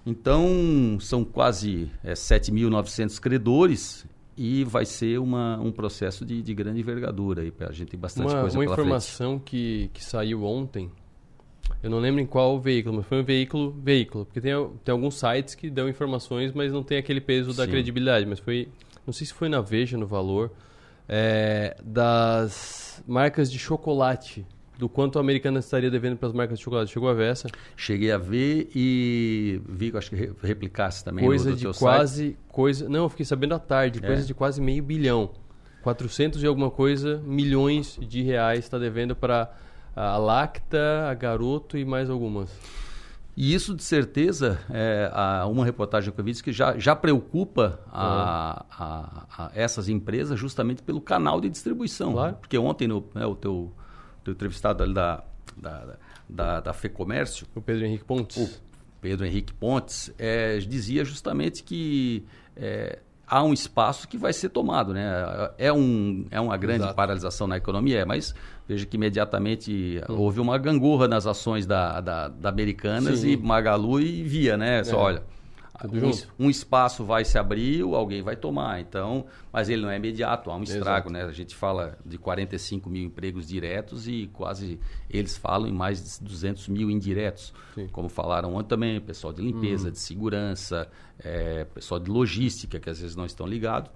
[0.05, 4.05] Então, são quase é, 7.900 credores
[4.37, 7.41] e vai ser uma, um processo de, de grande envergadura.
[7.41, 10.91] Aí, a gente tem bastante uma, coisa Uma informação que, que saiu ontem,
[11.81, 14.51] eu não lembro em qual veículo, mas foi um veículo, veículo porque tem,
[14.83, 18.25] tem alguns sites que dão informações, mas não tem aquele peso da credibilidade.
[18.25, 18.69] Mas foi,
[19.05, 20.51] não sei se foi na Veja, no Valor,
[21.07, 24.45] é, das marcas de chocolate
[24.77, 26.91] do quanto a americana estaria devendo para as marcas de chocolate.
[26.91, 27.47] Chegou a ver essa?
[27.75, 32.38] Cheguei a ver e vi, acho que replicasse também coisa no, de quase site.
[32.47, 34.05] coisa Não, eu fiquei sabendo à tarde, é.
[34.05, 35.31] coisa de quase meio bilhão.
[35.83, 39.53] 400 e alguma coisa milhões de reais está devendo para
[39.95, 42.49] a Lacta, a Garoto e mais algumas.
[43.38, 46.95] E isso, de certeza, é, a, uma reportagem que eu vi diz que já, já
[46.95, 52.13] preocupa a, a, a, essas empresas justamente pelo canal de distribuição.
[52.13, 52.38] Claro.
[52.38, 53.73] Porque ontem no, né, o teu
[54.25, 55.23] do entrevistado ali da,
[55.55, 57.47] da, da, da FEComércio.
[57.55, 58.38] O Pedro Henrique Pontes.
[58.38, 58.59] O
[58.99, 62.25] Pedro Henrique Pontes é, dizia justamente que
[62.57, 64.93] é, há um espaço que vai ser tomado.
[64.93, 65.05] Né?
[65.57, 66.95] É, um, é uma grande Exato.
[66.95, 68.33] paralisação na economia, é, mas
[68.67, 70.15] veja que imediatamente hum.
[70.17, 73.31] houve uma gangorra nas ações da, da, da Americanas Sim.
[73.31, 74.83] e Magalu e Via, né?
[74.83, 75.03] Só, é.
[75.03, 75.23] olha,
[75.83, 78.79] um, um, espaço vai se abrir, alguém vai tomar.
[78.79, 81.13] Então, mas ele não é imediato, há um estrago, Exato.
[81.13, 81.23] né?
[81.23, 86.23] A gente fala de 45 mil empregos diretos e quase eles falam em mais de
[86.23, 87.88] 200 mil indiretos, Sim.
[87.91, 89.91] como falaram ontem também, pessoal de limpeza, uhum.
[89.91, 90.88] de segurança,
[91.19, 93.91] é, pessoal de logística que às vezes não estão ligados.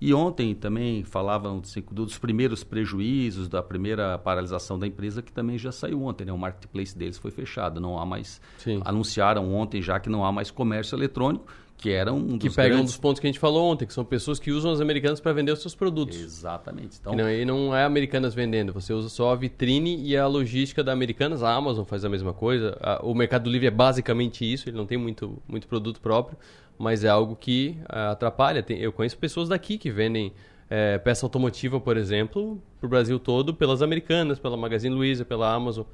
[0.00, 1.60] E ontem também falavam
[1.92, 6.24] dos primeiros prejuízos, da primeira paralisação da empresa, que também já saiu ontem.
[6.24, 6.32] Né?
[6.32, 8.40] O marketplace deles foi fechado, não há mais.
[8.56, 8.80] Sim.
[8.84, 11.44] Anunciaram ontem já que não há mais comércio eletrônico,
[11.76, 12.80] que era um que pega grandes...
[12.80, 15.20] um dos pontos que a gente falou ontem, que são pessoas que usam as americanas
[15.20, 16.18] para vender os seus produtos.
[16.18, 16.96] Exatamente.
[16.98, 20.82] Então, não, e não é americanas vendendo, você usa só a vitrine e a logística
[20.82, 21.42] da americanas.
[21.42, 22.78] A Amazon faz a mesma coisa.
[23.02, 26.38] o Mercado Livre é basicamente isso, ele não tem muito, muito produto próprio
[26.80, 28.62] mas é algo que uh, atrapalha.
[28.62, 30.32] Tem, eu conheço pessoas daqui que vendem
[30.70, 35.52] é, peça automotiva, por exemplo, para o Brasil todo, pelas americanas, pela Magazine Luiza, pela
[35.52, 35.84] Amazon.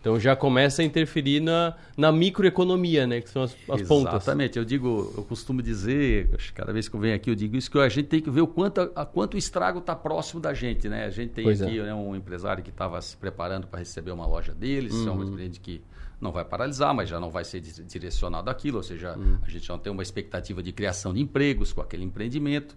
[0.00, 3.20] Então já começa a interferir na, na microeconomia, né?
[3.20, 4.14] Que são as, as pontas.
[4.14, 4.56] Exatamente.
[4.56, 7.76] Eu digo, eu costumo dizer, cada vez que eu venho aqui eu digo isso, que
[7.80, 10.88] a gente tem que ver o quanto, a, quanto o estrago está próximo da gente,
[10.88, 11.06] né?
[11.06, 11.82] A gente tem pois aqui é.
[11.82, 15.08] né, um empresário que estava se preparando para receber uma loja deles, uhum.
[15.08, 15.82] é um cliente que
[16.20, 19.38] não vai paralisar, mas já não vai ser direcionado aquilo, ou seja, hum.
[19.42, 22.76] a gente não tem uma expectativa de criação de empregos com aquele empreendimento.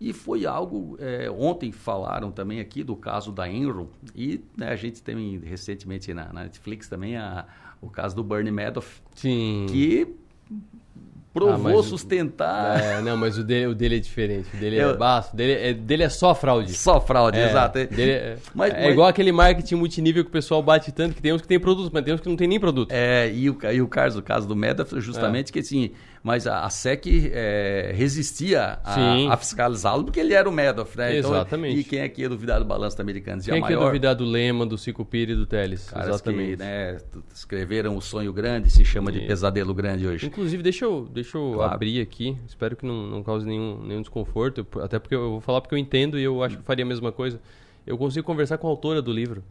[0.00, 4.76] E foi algo, é, ontem falaram também aqui do caso da Enron, e né, a
[4.76, 7.46] gente tem recentemente na, na Netflix também a,
[7.80, 9.66] o caso do Bernie Madoff, Sim.
[9.68, 10.16] que
[11.32, 12.80] provou ah, sustentar.
[12.80, 14.48] É, não, mas o dele, o dele é diferente.
[14.54, 15.34] O dele é baixo.
[15.34, 16.74] Dele é, dele é só fraude.
[16.74, 17.78] Só fraude, é, exato.
[17.86, 18.92] Dele é, mas, é mas...
[18.92, 21.90] igual aquele marketing multinível que o pessoal bate tanto que tem uns que tem produtos,
[21.90, 22.90] mas tem uns que não tem nem produto.
[22.92, 25.52] É, e o, e o caso, o caso do Madoff, justamente é.
[25.52, 25.92] que assim
[26.22, 31.18] mas a, a SEC é, resistia a, a fiscalizá-lo porque ele era o Madoff, né?
[31.18, 31.80] Então, Exatamente.
[31.80, 33.42] E quem é que ia duvidar do balanço americano?
[33.42, 35.90] Quem é que ia duvidar do Lema, do Cicupira e do Teles?
[35.90, 36.52] Caras Exatamente.
[36.52, 36.98] Que, né,
[37.34, 40.24] escreveram o sonho grande, se chama de pesadelo grande hoje.
[40.24, 41.74] Inclusive, deixa eu, deixa eu claro.
[41.74, 45.60] abrir aqui, espero que não, não cause nenhum, nenhum desconforto, até porque eu vou falar
[45.60, 47.40] porque eu entendo e eu acho que faria a mesma coisa.
[47.84, 49.42] Eu consigo conversar com a autora do livro.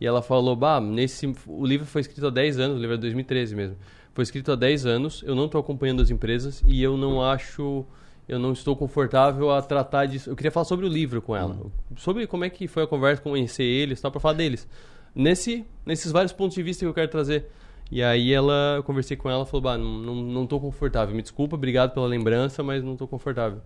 [0.00, 2.98] E ela falou, bah, nesse, o livro foi escrito há 10 anos, o livro é
[2.98, 3.76] 2013 mesmo.
[4.14, 7.84] Foi escrito há 10 anos, eu não estou acompanhando as empresas e eu não acho
[8.26, 10.30] eu não estou confortável a tratar disso.
[10.30, 11.70] Eu queria falar sobre o livro com ela, uhum.
[11.96, 14.66] sobre como é que foi a conversa, conhecer eles, tal, para falar deles.
[15.14, 17.46] Nesse, nesses vários pontos de vista que eu quero trazer.
[17.90, 21.14] E aí ela, eu conversei com ela, falou, bah, não, não, não tô confortável.
[21.14, 23.60] Me desculpa, obrigado pela lembrança, mas não estou confortável.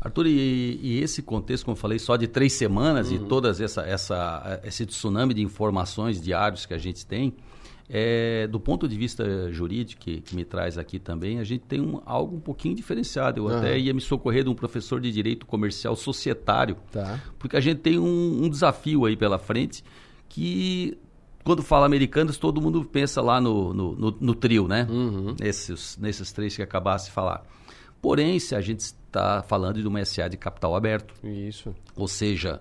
[0.00, 3.16] Arthur, e, e, esse contexto, como eu falei, só de três semanas uhum.
[3.16, 7.34] e todas essa, essa, esse tsunami de informações diários que a gente tem,
[7.90, 11.80] é, do ponto de vista jurídico, que, que, me traz aqui também, a gente tem
[11.80, 13.40] um, algo um pouquinho diferenciado.
[13.40, 13.56] Eu uhum.
[13.56, 17.18] até ia me socorrer de um professor de direito comercial societário, tá.
[17.38, 19.82] porque a gente tem um, um, desafio aí pela frente
[20.28, 20.98] que,
[21.42, 24.86] quando fala americanos, todo mundo pensa lá no, no, no, no trio, né?
[24.90, 25.34] Uhum.
[25.40, 27.42] Nesses, nesses três que acabasse de falar.
[28.02, 31.74] Porém, se a gente está falando de uma SA de capital aberto, Isso.
[31.96, 32.60] ou seja,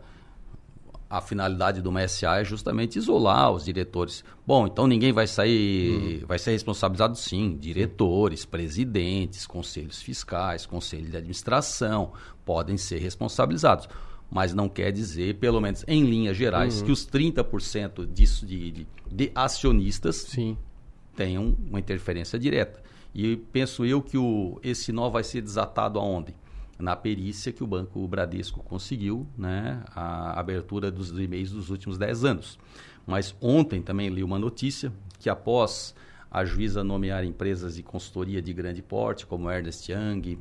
[1.09, 4.23] a finalidade do MSA é justamente isolar os diretores.
[4.45, 6.27] Bom, então ninguém vai sair, uhum.
[6.27, 12.11] vai ser responsabilizado sim, diretores, presidentes, conselhos fiscais, conselho de administração
[12.43, 13.87] podem ser responsabilizados.
[14.29, 16.85] Mas não quer dizer, pelo menos em linhas gerais, uhum.
[16.87, 20.57] que os 30% disso de, de, de acionistas sim.
[21.15, 22.81] tenham uma interferência direta.
[23.15, 26.35] E penso eu que o, esse nó vai ser desatado aonde?
[26.77, 32.23] Na perícia que o Banco Bradesco conseguiu, né, a abertura dos e-mails dos últimos 10
[32.23, 32.59] anos.
[33.05, 35.95] Mas ontem também li uma notícia que após
[36.29, 40.37] a juíza nomear empresas de consultoria de grande porte, como Ernest Young,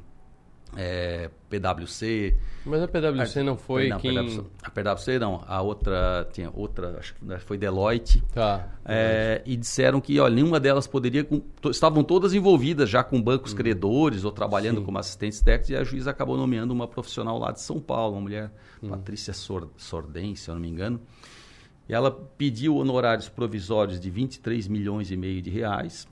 [0.77, 2.37] é, PwC.
[2.65, 4.15] Mas a PwC a, não foi não, quem...
[4.15, 8.23] PwC, a PwC não, a outra, tinha outra, acho que foi Deloitte.
[8.35, 8.69] Tá.
[8.85, 13.21] É, e disseram que, olha, nenhuma delas poderia, com, to, estavam todas envolvidas já com
[13.21, 13.59] bancos uhum.
[13.59, 14.85] credores ou trabalhando Sim.
[14.85, 18.23] como assistentes técnicos e a juíza acabou nomeando uma profissional lá de São Paulo, uma
[18.23, 18.51] mulher,
[18.83, 18.91] uhum.
[18.91, 21.01] Patrícia Sor, Sordem, se eu não me engano.
[21.89, 26.07] E ela pediu honorários provisórios de 23 milhões e meio de reais,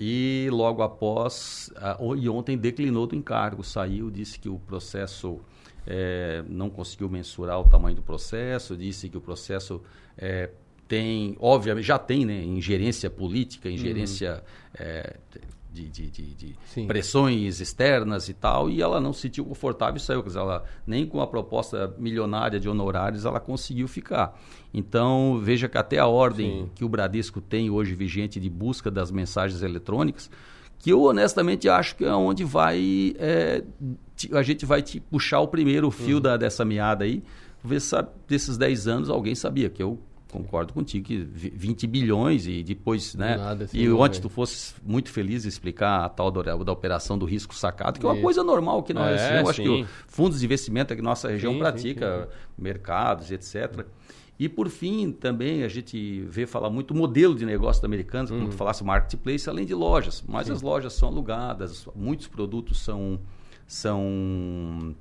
[0.00, 5.40] e logo após, uh, e ontem declinou do encargo, saiu, disse que o processo
[5.86, 9.80] é, não conseguiu mensurar o tamanho do processo, disse que o processo
[10.18, 10.50] é,
[10.88, 14.40] tem, obviamente, já tem né, ingerência política, ingerência uhum.
[14.78, 15.16] é,
[15.76, 20.00] de, de, de, de pressões externas e tal, e ela não se sentiu confortável e
[20.00, 20.22] saiu.
[20.22, 24.38] Quer dizer, ela, nem com a proposta milionária de honorários ela conseguiu ficar.
[24.72, 26.70] Então, veja que até a ordem Sim.
[26.74, 30.30] que o Bradesco tem hoje vigente de busca das mensagens eletrônicas,
[30.78, 33.14] que eu honestamente acho que é onde vai.
[33.18, 33.62] É,
[34.32, 36.22] a gente vai te puxar o primeiro fio uhum.
[36.22, 37.22] da, dessa meada aí.
[37.62, 37.96] Ver se
[38.28, 39.98] desses 10 anos alguém sabia que eu
[40.36, 43.36] concordo contigo que 20 bilhões e depois, né?
[43.36, 44.20] Nada, assim, e ontem é.
[44.20, 48.06] tu fosse muito feliz em explicar a tal da, da operação do risco sacado, que
[48.06, 49.86] é uma coisa normal que nós, É, eu acho que sim.
[50.06, 52.28] fundos de investimento aqui na nossa região Sim, sim, pratica,
[52.58, 53.84] mercados, etc.
[54.38, 58.42] E por fim, também a gente vê falar muito modelo de negócio da Americanas, como
[58.42, 58.48] Uhum.
[58.50, 60.22] tu falasse, marketplace, além de lojas.
[60.28, 63.18] Mas as lojas são alugadas, muitos produtos são,
[63.66, 64.94] são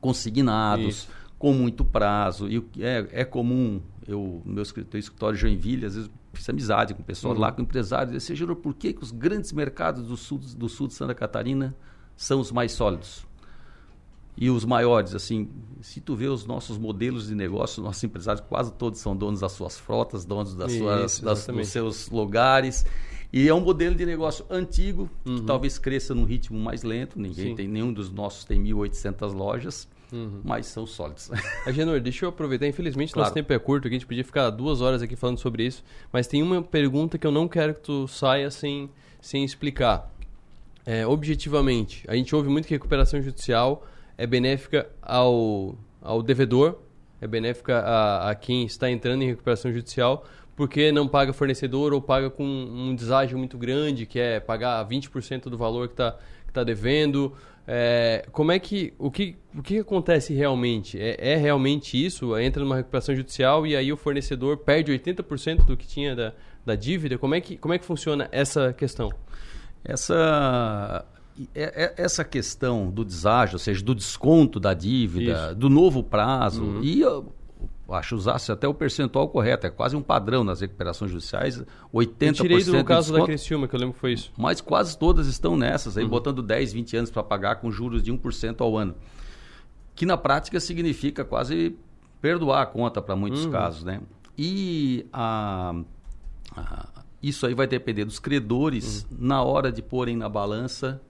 [0.00, 1.08] consignados, Isso.
[1.38, 2.48] Com muito prazo.
[2.48, 6.94] E é, é comum, eu, no meu escritório, escritório de Joinville, às vezes fiz amizade
[6.94, 7.40] com o pessoal Uhum.
[7.40, 10.86] lá, com empresários, disse, Júnior, por que, que os grandes mercados do sul, do sul
[10.88, 11.74] de Santa Catarina
[12.16, 13.26] são os mais sólidos?
[14.40, 15.48] E os maiores, assim,
[15.80, 19.50] se tu vê os nossos modelos de negócio, nossos empresários quase todos são donos das
[19.50, 22.86] suas frotas, donos das Isso, suas, das, dos seus lugares.
[23.32, 25.36] E é um modelo de negócio antigo, Uhum.
[25.38, 27.18] que talvez cresça num ritmo mais lento.
[27.18, 27.54] Ninguém Sim.
[27.56, 30.40] tem, nenhum dos nossos tem 1.800 lojas, Uhum.
[30.42, 31.30] mas são sólidos.
[31.66, 32.66] Agenor, deixa eu aproveitar.
[32.66, 33.26] Infelizmente, Claro.
[33.26, 35.84] nosso tempo é curto, aqui a gente podia ficar duas horas aqui falando sobre isso.
[36.12, 38.90] Mas tem uma pergunta que eu não quero que tu saia sem,
[39.20, 40.10] sem explicar.
[40.86, 43.86] É, objetivamente, a gente ouve muito que recuperação judicial
[44.16, 46.76] é benéfica ao, ao devedor,
[47.20, 50.24] é benéfica a, a quem está entrando em recuperação judicial,
[50.56, 55.42] porque não paga fornecedor ou paga com um deságio muito grande, que é pagar 20%
[55.50, 57.34] do valor que está que tá devendo.
[57.70, 60.98] É, como é que o, que o que acontece realmente?
[60.98, 62.34] É, é realmente isso?
[62.38, 66.32] Entra numa recuperação judicial e aí o fornecedor perde 80% do que tinha da,
[66.64, 67.18] da dívida?
[67.18, 69.10] Como é, que, como é que funciona essa questão?
[69.84, 71.04] Essa,
[71.54, 75.54] é- é- essa questão do deságio, ou seja, do desconto da dívida, Isso.
[75.56, 76.82] do novo prazo, Uhum.
[76.82, 77.02] e
[77.94, 81.62] acho usasse até o percentual correto, é quase um padrão nas recuperações judiciais,
[81.92, 84.30] 80% Eu tirei do caso da desconto, Criciúma, que eu lembro que foi isso.
[84.36, 86.10] mas quase todas estão nessas, aí Uhum.
[86.10, 88.94] botando 10, 20 anos para pagar com juros de 1% ao ano.
[89.94, 91.76] Que na prática significa quase
[92.20, 93.50] perdoar a conta para muitos Uhum.
[93.52, 94.00] casos, né?
[94.36, 95.74] E a,
[96.56, 96.86] a-
[97.22, 99.16] isso aí vai depender dos credores Uhum.
[99.18, 101.00] na hora de porem na balança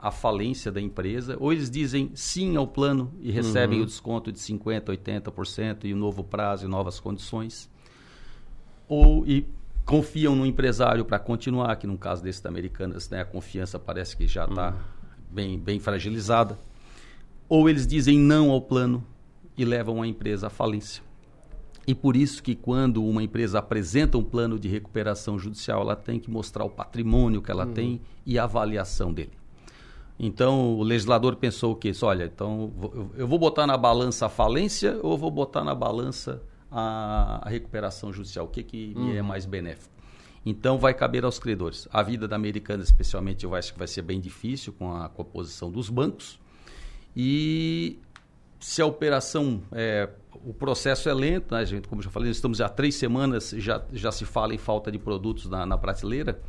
[0.00, 3.82] a falência da empresa, ou eles dizem sim ao plano e recebem Uhum.
[3.84, 7.68] o desconto de 50%, 80% e o novo prazo e novas condições
[8.88, 9.44] ou e
[9.84, 14.16] confiam no empresário para continuar, que no caso desse da Americanas, né, a confiança parece
[14.16, 14.74] que já está
[15.30, 16.58] bem, bem fragilizada,
[17.48, 19.02] ou eles dizem não ao plano
[19.56, 21.02] e levam a empresa à falência.
[21.86, 26.20] E por isso que quando uma empresa apresenta um plano de recuperação judicial, ela tem
[26.20, 27.72] que mostrar o patrimônio que ela Uhum.
[27.72, 29.37] tem e a avaliação dele.
[30.18, 31.92] Então, o legislador pensou o quê?
[31.92, 32.72] Disse, Olha, então
[33.16, 38.12] eu- vou botar na balança a falência ou vou botar na balança a, a recuperação
[38.12, 38.46] judicial?
[38.46, 39.28] O que, que me é Uhum.
[39.28, 39.94] mais benéfico?
[40.44, 41.86] Então, vai caber aos credores.
[41.92, 45.22] A vida da americana, especialmente, eu acho que vai ser bem difícil com a, com
[45.22, 46.38] a posição dos bancos.
[47.16, 47.98] E
[48.58, 50.08] se a operação, é,
[50.44, 51.86] o processo é lento, né, gente?
[51.88, 55.46] Como já falei, estamos há três semanas, já, já se fala em falta de produtos
[55.46, 56.40] na, na prateleira.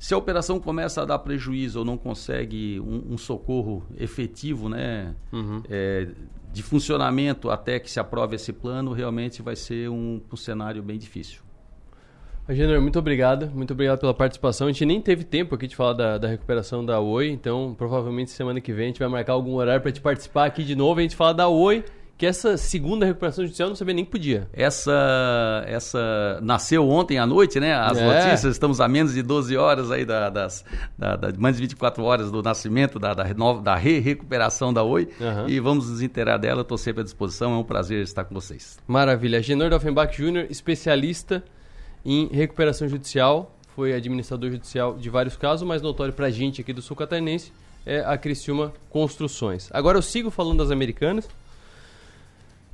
[0.00, 5.14] Se a operação começa a dar prejuízo ou não consegue um, um socorro efetivo, né,
[5.68, 6.08] é,
[6.50, 10.98] de funcionamento até que se aprove esse plano, realmente vai ser um, um cenário bem
[10.98, 11.42] difícil.
[12.48, 13.50] Agenor, muito obrigado.
[13.54, 14.68] Muito obrigado pela participação.
[14.68, 18.30] A gente nem teve tempo aqui de falar da, da recuperação da Oi, então provavelmente
[18.30, 20.98] semana que vem a gente vai marcar algum horário para te participar aqui de novo
[20.98, 21.84] e a gente falar da Oi,
[22.20, 24.46] que essa segunda recuperação judicial eu não sabia nem que podia.
[24.52, 27.72] Essa, essa nasceu ontem à noite, né?
[27.74, 28.04] As É.
[28.04, 30.62] notícias, estamos a menos de 12 horas aí da, das,
[30.98, 35.08] da, da- mais de 24 horas do nascimento da, da, renova- da re-recuperação da Oi.
[35.18, 35.46] Aham.
[35.48, 38.78] E vamos nos inteirar dela, estou sempre à disposição, é um prazer estar com vocês.
[38.86, 39.38] Maravilha.
[39.38, 41.42] Agenor Offenbach Jr., especialista
[42.04, 46.82] em recuperação judicial, foi administrador judicial de vários casos, mas notório pra gente aqui do
[46.82, 47.50] Sul Catarinense
[47.86, 49.70] é a Criciúma Construções.
[49.72, 51.26] Agora eu sigo falando das americanas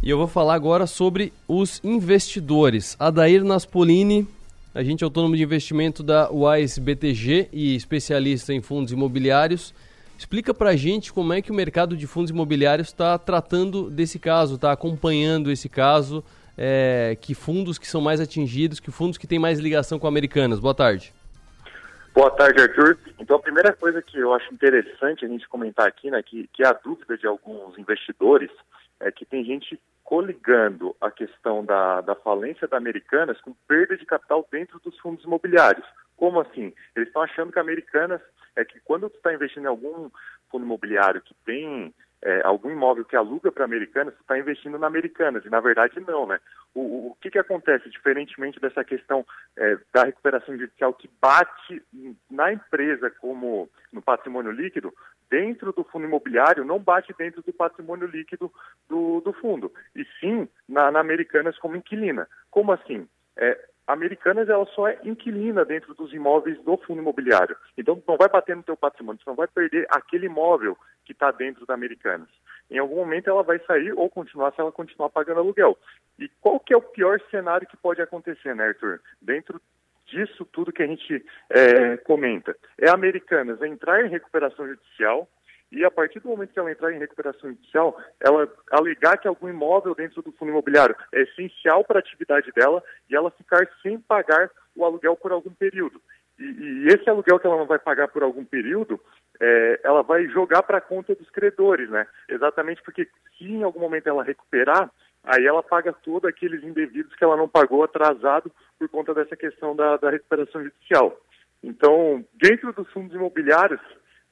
[0.03, 2.97] e eu vou falar agora sobre os investidores.
[2.99, 4.28] Adair Naspolini,
[4.74, 9.74] agente autônomo de investimento da Wise BTG e especialista em fundos imobiliários.
[10.18, 14.55] Explica pra gente como é que o mercado de fundos imobiliários está tratando desse caso,
[14.55, 16.24] está acompanhando esse caso,
[16.57, 20.59] é, que fundos que são mais atingidos, que fundos que têm mais ligação com americanas.
[20.59, 21.12] Boa tarde.
[22.14, 22.97] Boa tarde, Arthur.
[23.18, 26.62] Então, a primeira coisa que eu acho interessante a gente comentar aqui, né, que, que
[26.62, 28.51] é a dúvida de alguns investidores,
[29.01, 34.07] é que tem gente coligando a questão da, da falência da Americanas com perda de
[34.07, 35.86] capital dentro dos fundos imobiliários.
[36.16, 36.72] Como assim?
[36.94, 38.20] Eles estão achando que a Americanas
[38.55, 40.09] é que quando tu está investindo em algum
[40.51, 41.92] fundo imobiliário que tem
[42.22, 45.44] é, algum imóvel que aluga para Americanas, está investindo na Americanas.
[45.44, 46.38] E na verdade não, né?
[46.74, 49.24] O, o, o que, que acontece, diferentemente dessa questão
[49.56, 51.82] é, da recuperação judicial que bate
[52.30, 54.92] na empresa como no patrimônio líquido,
[55.30, 58.52] dentro do fundo imobiliário não bate dentro do patrimônio líquido
[58.88, 62.28] do, do fundo, e sim na, na Americanas como inquilina.
[62.50, 63.08] Como assim?
[63.36, 67.57] é, Americanas ela só é inquilina dentro dos imóveis do fundo imobiliário.
[67.78, 71.30] Então não vai bater no teu patrimônio, você não vai perder aquele imóvel que está
[71.30, 72.28] dentro da Americanas.
[72.70, 75.78] Em algum momento ela vai sair ou continuar se ela continuar pagando aluguel.
[76.18, 79.01] E qual que é o pior cenário que pode acontecer, né, Arthur?
[79.22, 79.61] Dentro
[80.07, 82.57] disso tudo que a gente é, comenta.
[82.80, 85.28] É Americanas entrar em recuperação judicial,
[85.70, 89.48] e a partir do momento que ela entrar em recuperação judicial, ela alegar que algum
[89.48, 93.98] imóvel dentro do fundo imobiliário é essencial para a atividade dela e ela ficar sem
[93.98, 96.00] pagar o aluguel por algum período.
[96.38, 99.00] E, e esse aluguel que ela não vai pagar por algum período,
[99.40, 102.06] é, ela vai jogar para a conta dos credores, né?
[102.28, 104.90] Exatamente porque se em algum momento ela recuperar,
[105.24, 109.74] aí ela paga todos aqueles indevidos que ela não pagou atrasado por conta dessa questão
[109.74, 111.18] da, da recuperação judicial.
[111.62, 113.80] Então, dentro dos fundos imobiliários,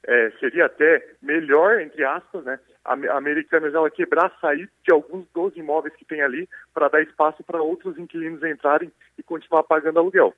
[0.07, 5.55] é, seria até melhor, entre aspas, né, a Americanas ela quebrar, sair de alguns dos
[5.55, 10.33] imóveis que tem ali para dar espaço para outros inquilinos entrarem e continuar pagando aluguel.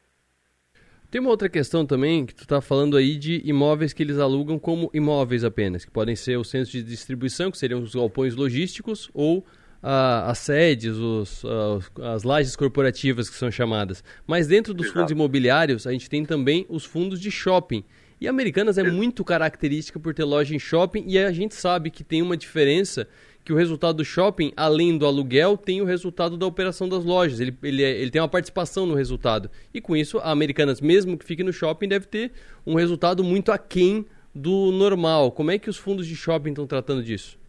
[1.09, 4.59] Tem uma outra questão também que tu está falando aí de imóveis que eles alugam
[4.59, 9.09] como imóveis apenas, que podem ser os centros de distribuição, que seriam os galpões logísticos,
[9.13, 9.45] ou
[9.81, 14.03] ah, as sedes, os, ah, as lajes corporativas que são chamadas.
[14.25, 14.99] Mas dentro dos Exato.
[14.99, 17.85] fundos imobiliários, a gente tem também os fundos de shopping,
[18.19, 22.03] e Americanas é muito característica por ter loja em shopping e a gente sabe que
[22.03, 23.07] tem uma diferença
[23.43, 27.39] que o resultado do shopping, além do aluguel, tem o resultado da operação das lojas.
[27.39, 29.49] Ele, ele, é, ele tem uma participação no resultado.
[29.73, 32.33] E com isso, a Americanas, mesmo que fique no shopping, deve ter
[32.65, 34.05] um resultado muito aquém
[34.35, 35.31] do normal.
[35.31, 37.39] Como é que os fundos de shopping estão tratando disso?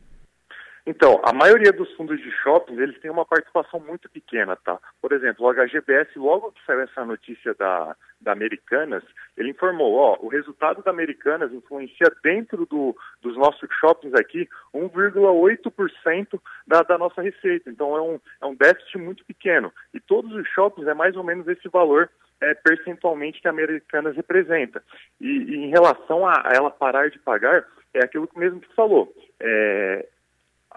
[0.89, 4.79] Então, a maioria dos fundos de shopping, eles têm uma participação muito pequena, tá?
[5.03, 9.05] Por exemplo, o HGBS, logo que saiu essa notícia da, da Americanas,
[9.37, 16.41] ele informou, ó, o resultado da Americanas influencia dentro do, dos nossos shoppings aqui 1,8%
[16.67, 17.69] da, da nossa receita.
[17.69, 19.71] Então, é um, é um déficit muito pequeno.
[19.93, 22.09] E todos os shoppings é mais ou menos esse valor
[22.41, 24.83] é, percentualmente que a Americanas representa.
[25.21, 28.75] E, e em relação a, a, ela parar de pagar, é aquilo que mesmo que
[28.75, 29.15] falou.
[29.39, 30.09] É,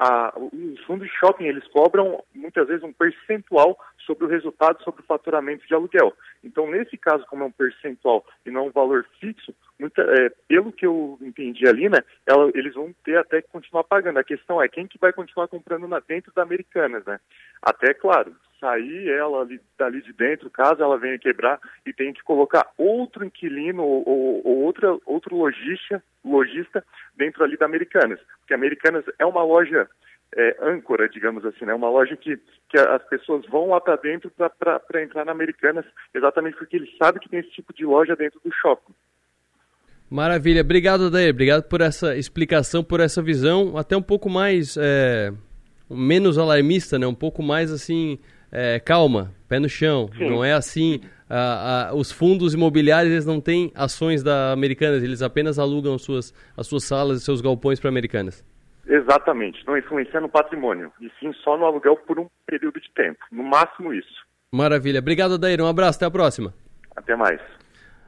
[0.02, 3.78] a, os fundos de shopping eles cobram muitas vezes um percentual
[4.12, 6.14] sobre o resultado, sobre o faturamento de aluguel.
[6.44, 10.72] Então, nesse caso, como é um percentual e não um valor fixo, muita, é, pelo
[10.72, 14.20] que eu entendi ali, né, ela, eles vão ter até que continuar pagando.
[14.20, 17.20] A questão é quem que vai continuar comprando na, dentro da Americanas, né?
[17.62, 22.24] Até, claro, sair ela ali, dali de dentro, caso ela venha quebrar e tenha que
[22.24, 26.84] colocar outro inquilino ou, ou, ou outra, outro lojista, lojista
[27.16, 28.20] dentro ali da Americanas.
[28.40, 29.90] Porque Americanas é uma loja
[30.36, 31.74] é, âncora, digamos assim, né?
[31.74, 32.38] uma loja que,
[32.70, 37.22] que as pessoas vão lá para dentro para entrar na Americanas, exatamente porque eles sabem
[37.22, 38.94] que tem esse tipo de loja dentro do shopping.
[40.10, 45.32] Maravilha, obrigado Adair, obrigado por essa explicação, por essa visão, até um pouco mais, é,
[45.90, 47.08] menos alarmista, né?
[47.08, 48.20] um pouco mais assim,
[48.52, 50.10] é, calma, pé no chão.
[50.18, 50.30] Sim.
[50.30, 51.02] Não é assim.
[51.94, 56.84] os fundos imobiliários eles não têm ações da Americanas, eles apenas alugam suas, as suas
[56.84, 58.44] salas e seus galpões para Americanas.
[58.88, 63.20] Exatamente, não influencia no patrimônio, e sim só no aluguel por um período de tempo,
[63.32, 64.26] no máximo isso.
[64.52, 66.54] Maravilha, obrigado Adair, um abraço, até a próxima.
[66.96, 67.40] Até mais.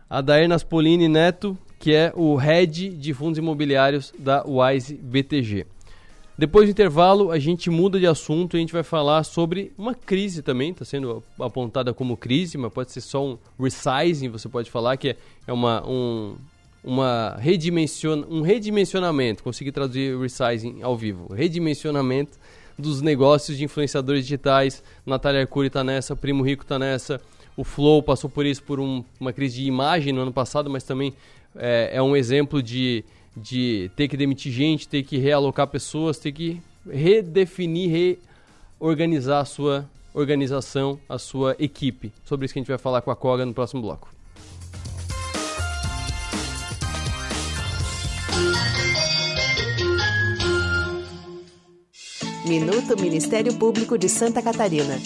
[0.10, 5.66] Adair Naspolini Neto, que é o head de fundos imobiliários da Wise BTG.
[6.38, 9.94] Depois do intervalo, a gente muda de assunto e a gente vai falar sobre uma
[9.94, 14.72] crise também, está sendo apontada como crise, mas pode ser só um resizing, você pode
[14.72, 15.16] falar que
[15.48, 16.36] é uma, um,
[16.84, 22.38] uma redimension, um redimensionamento, consegui traduzir resizing ao vivo, redimensionamento
[22.78, 24.84] dos negócios de influenciadores digitais.
[25.06, 27.22] Natália Arcuri está nessa, Primo Rico está nessa,
[27.56, 30.84] o Flow passou por isso, por um, uma crise de imagem no ano passado, mas
[30.84, 31.14] também
[31.56, 33.06] é, é um exemplo de
[33.36, 38.20] de ter que demitir gente, ter que realocar pessoas, ter que redefinir,
[38.80, 42.12] reorganizar a sua organização, a sua equipe.
[42.24, 44.14] Sobre isso que a gente vai falar com a Koga no próximo bloco.
[52.46, 55.00] Minuto Ministério Público de Santa Catarina.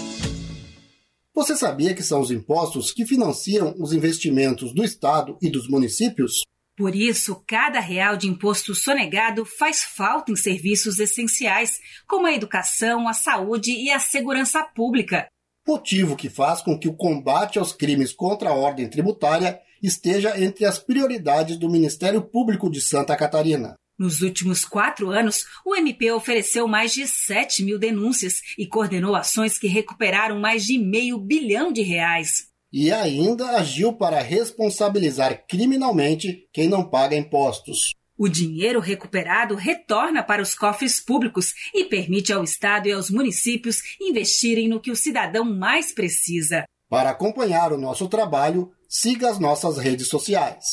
[1.33, 6.41] Você sabia que são os impostos que financiam os investimentos do Estado e dos municípios?
[6.75, 13.07] Por isso, cada real de imposto sonegado faz falta em serviços essenciais, como a educação,
[13.07, 15.27] a saúde e a segurança pública.
[15.67, 20.65] Motivo que faz com que o combate aos crimes contra a ordem tributária esteja entre
[20.65, 23.75] as prioridades do Ministério Público de Santa Catarina.
[23.97, 29.57] Nos últimos quatro anos, o MP ofereceu mais de 7 mil denúncias e coordenou ações
[29.57, 36.67] que recuperaram mais de meio bilhão de reais e ainda agiu para responsabilizar criminalmente quem
[36.67, 37.93] não paga impostos.
[38.17, 43.81] O dinheiro recuperado retorna para os cofres públicos e permite ao Estado e aos municípios
[44.01, 46.65] investirem no que o cidadão mais precisa.
[46.89, 50.63] Para acompanhar o nosso trabalho, siga as nossas redes sociais.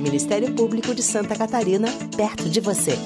[0.00, 2.96] Ministério Público de Santa Catarina, perto de você.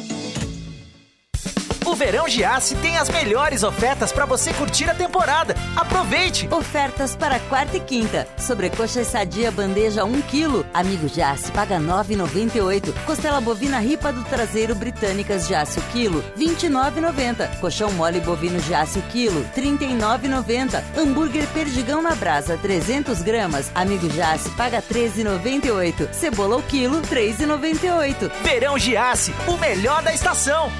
[1.95, 5.55] O Verão Giasse tem as melhores ofertas para você curtir a temporada.
[5.77, 6.49] Aproveite!
[6.53, 8.27] Ofertas para quarta e quinta.
[8.37, 10.67] Sobrecoxa sadia bandeja 1 kg.
[10.75, 12.93] Amigo Giasse paga 9,98.
[13.07, 17.61] Costela bovina ripa do traseiro britânicas Giasse o quilo, 29,90.
[17.61, 20.83] Colchão mole bovino Giasse o quilo, 39,90.
[20.99, 23.71] Hambúrguer perdigão na brasa 300 gramas.
[23.73, 26.13] Amigo Giasse paga 13,98.
[26.13, 28.33] Cebola o quilo, 3,98.
[28.43, 30.73] Verão Giasse, o melhor da estação.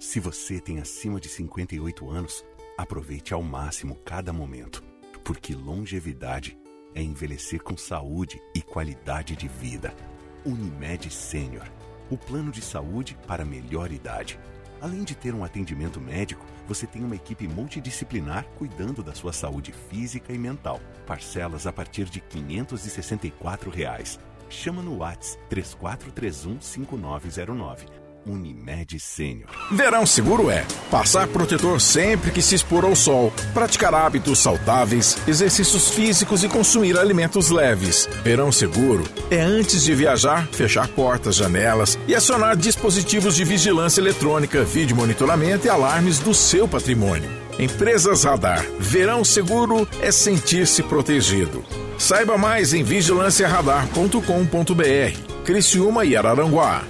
[0.00, 2.42] Se você tem acima de 58 anos,
[2.78, 4.82] aproveite ao máximo cada momento,
[5.22, 6.58] porque longevidade
[6.94, 9.94] é envelhecer com saúde e qualidade de vida.
[10.42, 11.70] Unimed Sênior,
[12.10, 14.40] o plano de saúde para melhor idade.
[14.80, 19.70] Além de ter um atendimento médico, você tem uma equipe multidisciplinar cuidando da sua saúde
[19.90, 20.80] física e mental.
[21.06, 24.18] Parcelas a partir de 564 reais.
[24.48, 29.48] Chama no Whats 3431 5909 Unimed Sênior.
[29.70, 35.88] Verão seguro é passar protetor sempre que se expor ao sol, praticar hábitos saudáveis, exercícios
[35.90, 38.06] físicos e consumir alimentos leves.
[38.22, 44.64] Verão seguro é antes de viajar, fechar portas, janelas e acionar dispositivos de vigilância eletrônica,
[44.64, 47.40] vídeo monitoramento e alarmes do seu patrimônio.
[47.58, 48.64] Empresas Radar.
[48.78, 51.62] Verão seguro é sentir-se protegido.
[51.98, 55.44] Saiba mais em vigilanciaradar.com.br.
[55.44, 56.82] Criciúma e Araranguá.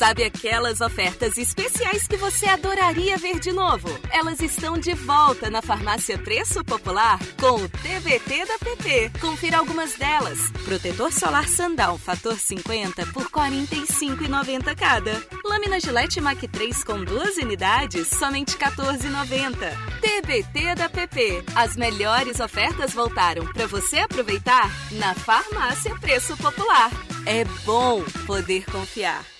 [0.00, 3.86] Sabe aquelas ofertas especiais que você adoraria ver de novo?
[4.10, 9.10] Elas estão de volta na Farmácia Preço Popular com o TVT da PP.
[9.20, 10.50] Confira algumas delas.
[10.64, 15.22] Protetor solar Sandal fator 50 por R$ 45,90 cada.
[15.44, 19.52] Lâmina Gillette Mac 3 com duas unidades, somente R$ 14,90.
[20.00, 21.44] TBT da PP.
[21.54, 26.90] As melhores ofertas voltaram para você aproveitar na Farmácia Preço Popular.
[27.26, 29.39] É bom poder confiar.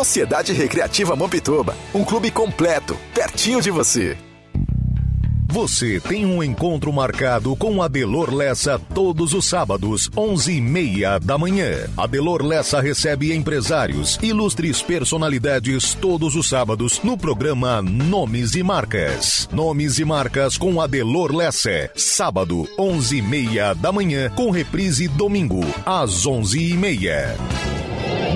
[0.00, 4.16] Sociedade Recreativa Mampituba, um clube completo, pertinho de você.
[5.46, 11.86] Você tem um encontro marcado com Adelor Lessa todos os sábados, 11h30 da manhã.
[11.98, 19.50] Adelor Lessa recebe empresários, ilustres personalidades todos os sábados no programa Nomes e Marcas.
[19.52, 21.90] Nomes e Marcas com Adelor Lessa.
[21.94, 27.79] Sábado, 11h30 da manhã, com reprise domingo, às 11h30.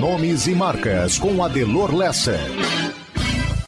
[0.05, 2.37] Nomes e Marcas com Adelor Lessa.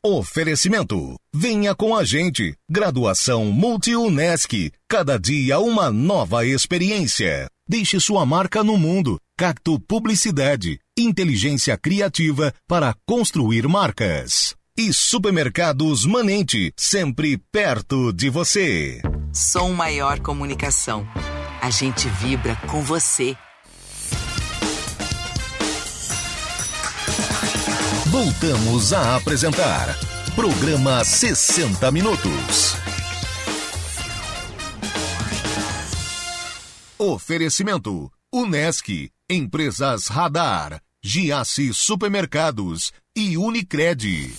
[0.05, 1.15] Oferecimento.
[1.33, 2.53] Venha com a gente.
[2.69, 4.71] Graduação Multi-UNESC.
[4.87, 7.47] Cada dia uma nova experiência.
[7.67, 9.17] Deixe sua marca no mundo.
[9.35, 10.77] Cacto Publicidade.
[10.95, 14.53] Inteligência criativa para construir marcas.
[14.77, 16.71] E Supermercados Manente.
[16.77, 19.01] Sempre perto de você.
[19.33, 21.03] Som Maior Comunicação.
[21.59, 23.35] A gente vibra com você.
[28.17, 29.95] Voltamos a apresentar
[30.33, 32.73] Programa 60 Minutos.
[36.97, 44.33] Oferecimento: Unesc, Empresas Radar, Giasse Supermercados e Unicred.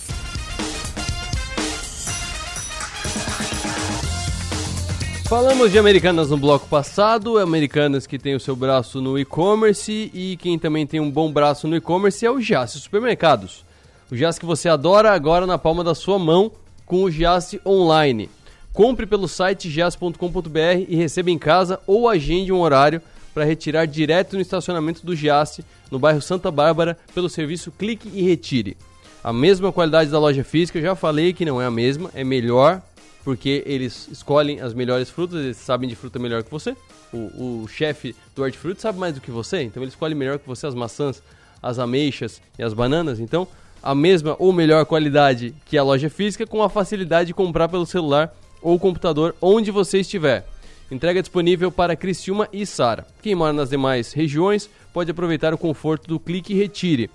[5.23, 10.35] Falamos de Americanas no bloco passado, Americanas que tem o seu braço no e-commerce e
[10.35, 13.68] quem também tem um bom braço no e-commerce é o Giasse Supermercados.
[14.11, 16.51] O Giasse que você adora agora na palma da sua mão
[16.83, 18.27] com o Giasse Online.
[18.73, 23.01] Compre pelo site giasse.com.br e receba em casa ou agende um horário
[23.35, 28.23] para retirar direto no estacionamento do Giasse, no bairro Santa Bárbara, pelo serviço Clique e
[28.23, 28.75] Retire.
[29.23, 32.23] A mesma qualidade da loja física, eu já falei que não é a mesma, é
[32.23, 32.81] melhor,
[33.23, 36.75] porque eles escolhem as melhores frutas, eles sabem de fruta melhor que você.
[37.13, 40.47] O, o chefe do hortifruti sabe mais do que você, então ele escolhe melhor que
[40.47, 41.21] você as maçãs,
[41.61, 43.19] as ameixas e as bananas.
[43.19, 43.47] Então,
[43.81, 47.85] a mesma ou melhor qualidade que a loja física, com a facilidade de comprar pelo
[47.85, 50.45] celular ou computador onde você estiver.
[50.91, 53.05] Entrega disponível para Criciúma e Sara.
[53.21, 57.09] Quem mora nas demais regiões pode aproveitar o conforto do clique e retire.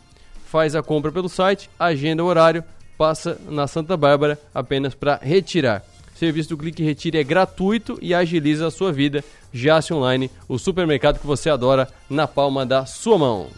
[0.46, 2.62] Faz a compra pelo site, agenda o horário,
[2.96, 5.84] passa na Santa Bárbara apenas para retirar.
[6.14, 9.24] O serviço do Clique e Retire é gratuito e agiliza a sua vida.
[9.52, 13.48] Jace Online, o supermercado que você adora, na palma da sua mão.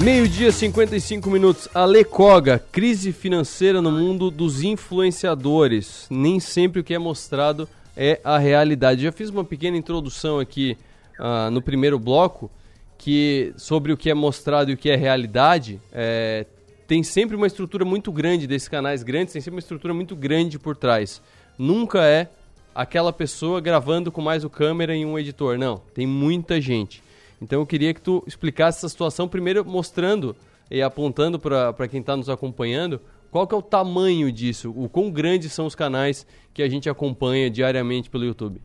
[0.00, 1.68] Meio-dia, 55 minutos.
[1.74, 6.06] Ale Koga, crise financeira no mundo dos influenciadores.
[6.10, 9.02] Nem sempre o que é mostrado é a realidade.
[9.02, 10.78] Já fiz uma pequena introdução aqui
[11.20, 12.50] uh, no primeiro bloco
[12.96, 15.80] que sobre o que é mostrado e o que é realidade.
[15.92, 16.46] É,
[16.86, 20.58] tem sempre uma estrutura muito grande desses canais grandes, tem sempre uma estrutura muito grande
[20.58, 21.20] por trás.
[21.58, 22.28] Nunca é
[22.74, 25.58] aquela pessoa gravando com mais o câmera e um editor.
[25.58, 27.02] Não, tem muita gente.
[27.42, 30.36] Então eu queria que tu explicasse essa situação, primeiro mostrando
[30.70, 33.00] e apontando para quem está nos acompanhando
[33.32, 36.88] qual que é o tamanho disso, o quão grandes são os canais que a gente
[36.88, 38.60] acompanha diariamente pelo YouTube.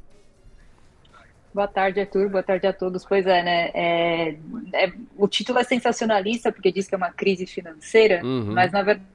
[1.54, 2.30] Boa tarde, Arthur.
[2.30, 3.04] Boa tarde a todos.
[3.04, 3.72] Pois é, né?
[3.74, 4.38] É,
[4.74, 8.54] é, o título é sensacionalista porque diz que é uma crise financeira, uhum.
[8.54, 9.08] mas na verdade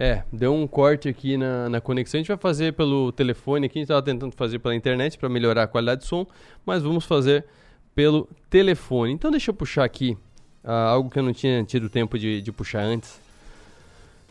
[0.00, 2.18] é, deu um corte aqui na, na conexão.
[2.18, 5.28] A gente vai fazer pelo telefone aqui, a gente estava tentando fazer pela internet para
[5.28, 6.24] melhorar a qualidade de som,
[6.64, 7.44] mas vamos fazer
[7.96, 9.12] pelo telefone.
[9.12, 10.16] Então deixa eu puxar aqui
[10.62, 13.20] uh, algo que eu não tinha tido tempo de, de puxar antes.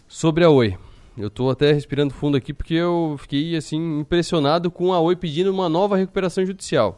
[0.07, 0.77] Sobre a Oi.
[1.17, 5.51] Eu estou até respirando fundo aqui porque eu fiquei assim impressionado com a Oi pedindo
[5.51, 6.97] uma nova recuperação judicial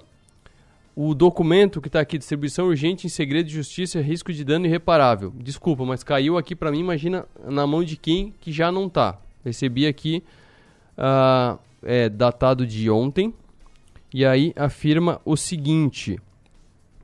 [1.01, 5.31] o documento que está aqui, distribuição urgente em segredo de justiça, risco de dano irreparável.
[5.33, 9.17] Desculpa, mas caiu aqui para mim, imagina na mão de quem que já não está.
[9.45, 10.21] Recebi aqui,
[10.97, 13.33] uh, é datado de ontem,
[14.13, 16.19] e aí afirma o seguinte: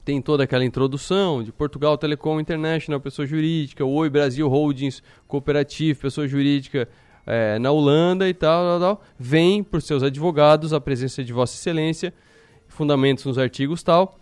[0.04, 6.28] tem toda aquela introdução de Portugal Telecom International, pessoa jurídica, Oi Brasil Holdings Cooperative, pessoa
[6.28, 6.86] jurídica
[7.26, 9.04] é, na Holanda e tal, tal, tal.
[9.18, 12.14] Vem por seus advogados a presença de Vossa Excelência
[12.76, 14.18] fundamentos nos artigos tal,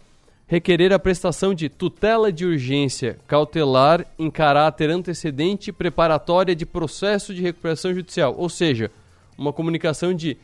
[0.48, 7.42] requerer a prestação de tutela de urgência cautelar em caráter antecedente preparatória de processo de
[7.42, 8.36] recuperação judicial.
[8.38, 8.92] Ou seja,
[9.38, 10.38] uma comunicação de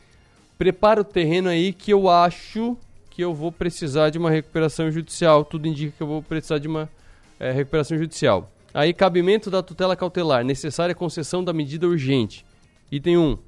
[0.58, 2.76] prepara o terreno aí que eu acho
[3.08, 5.44] que eu vou precisar de uma recuperação judicial.
[5.44, 6.88] Tudo indica que eu vou precisar de uma
[7.38, 8.50] é, recuperação judicial.
[8.72, 12.44] Aí, cabimento da tutela cautelar, necessária concessão da medida urgente.
[12.90, 13.38] Item 1.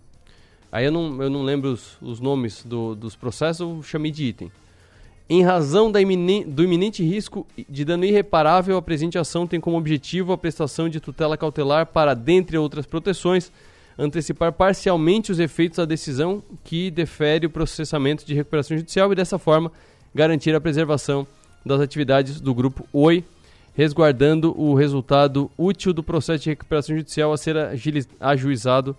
[0.73, 4.25] Aí eu não, eu não lembro os, os nomes do, dos processos, eu chamei de
[4.25, 4.51] item.
[5.29, 10.39] Em razão do iminente risco de dano irreparável, a presente ação tem como objetivo a
[10.39, 13.53] prestação de tutela cautelar para, dentre outras proteções,
[13.99, 19.39] antecipar parcialmente os efeitos da decisão que defere o processamento de recuperação judicial e, dessa
[19.39, 19.70] forma,
[20.14, 21.27] garantir a preservação
[21.64, 23.25] das atividades do Grupo OI,
[23.75, 27.57] resguardando o resultado útil do processo de recuperação judicial a ser
[28.20, 28.97] ajuizado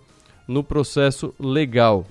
[0.48, 2.06] no processo legal.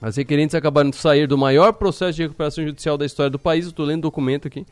[0.00, 3.66] As requerentes acabaram de sair do maior processo de recuperação judicial da história do país,
[3.66, 4.66] estou lendo o documento aqui,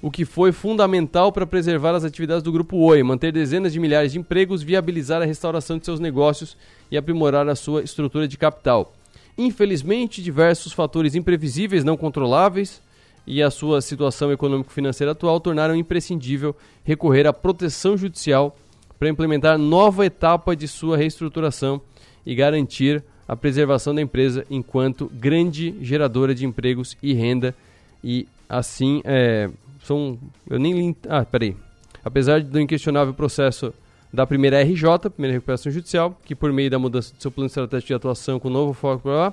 [0.00, 4.12] o que foi fundamental para preservar as atividades do Grupo Oi, manter dezenas de milhares
[4.12, 6.56] de empregos, viabilizar a restauração de seus negócios
[6.90, 8.92] e aprimorar a sua estrutura de capital.
[9.38, 12.82] Infelizmente, diversos fatores imprevisíveis, não controláveis,
[13.24, 18.56] e a sua situação econômico-financeira atual tornaram imprescindível recorrer à proteção judicial
[18.98, 21.80] para implementar nova etapa de sua reestruturação
[22.24, 27.54] e garantir a preservação da empresa enquanto grande geradora de empregos e renda.
[28.02, 29.48] E assim, é,
[29.82, 30.18] são.
[30.48, 30.96] Eu nem li.
[31.08, 31.56] Ah, peraí.
[32.04, 33.72] Apesar do inquestionável processo
[34.12, 37.88] da primeira RJ, primeira recuperação judicial, que por meio da mudança do seu plano estratégico
[37.88, 39.32] de atuação com novo foco lá,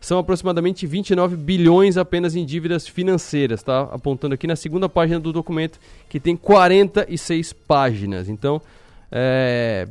[0.00, 3.82] são aproximadamente 29 bilhões apenas em dívidas financeiras, tá?
[3.92, 5.78] Apontando aqui na segunda página do documento,
[6.08, 8.28] que tem 46 páginas.
[8.28, 8.60] Então,
[9.10, 9.86] é,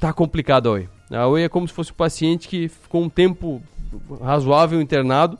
[0.00, 0.88] tá complicado aí.
[1.10, 3.62] A Oi é como se fosse um paciente que ficou um tempo
[4.22, 5.38] razoável internado,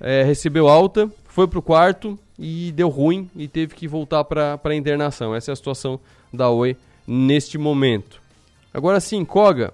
[0.00, 4.58] é, recebeu alta, foi para o quarto e deu ruim e teve que voltar para
[4.62, 5.34] a internação.
[5.34, 6.00] Essa é a situação
[6.32, 6.76] da Oi
[7.06, 8.20] neste momento.
[8.72, 9.72] Agora sim, Koga,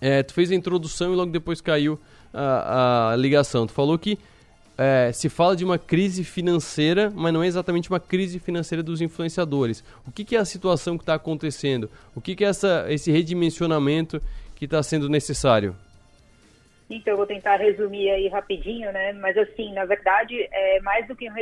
[0.00, 1.98] é, tu fez a introdução e logo depois caiu
[2.34, 3.66] a, a ligação.
[3.66, 4.18] Tu falou que
[4.82, 9.00] é, se fala de uma crise financeira, mas não é exatamente uma crise financeira dos
[9.00, 9.84] influenciadores.
[10.04, 11.88] O que, que é a situação que está acontecendo?
[12.16, 14.20] O que, que é essa, esse redimensionamento
[14.56, 15.76] que está sendo necessário?
[16.90, 19.12] Então, eu vou tentar resumir aí rapidinho, né?
[19.12, 21.34] Mas, assim, na verdade, é mais do que um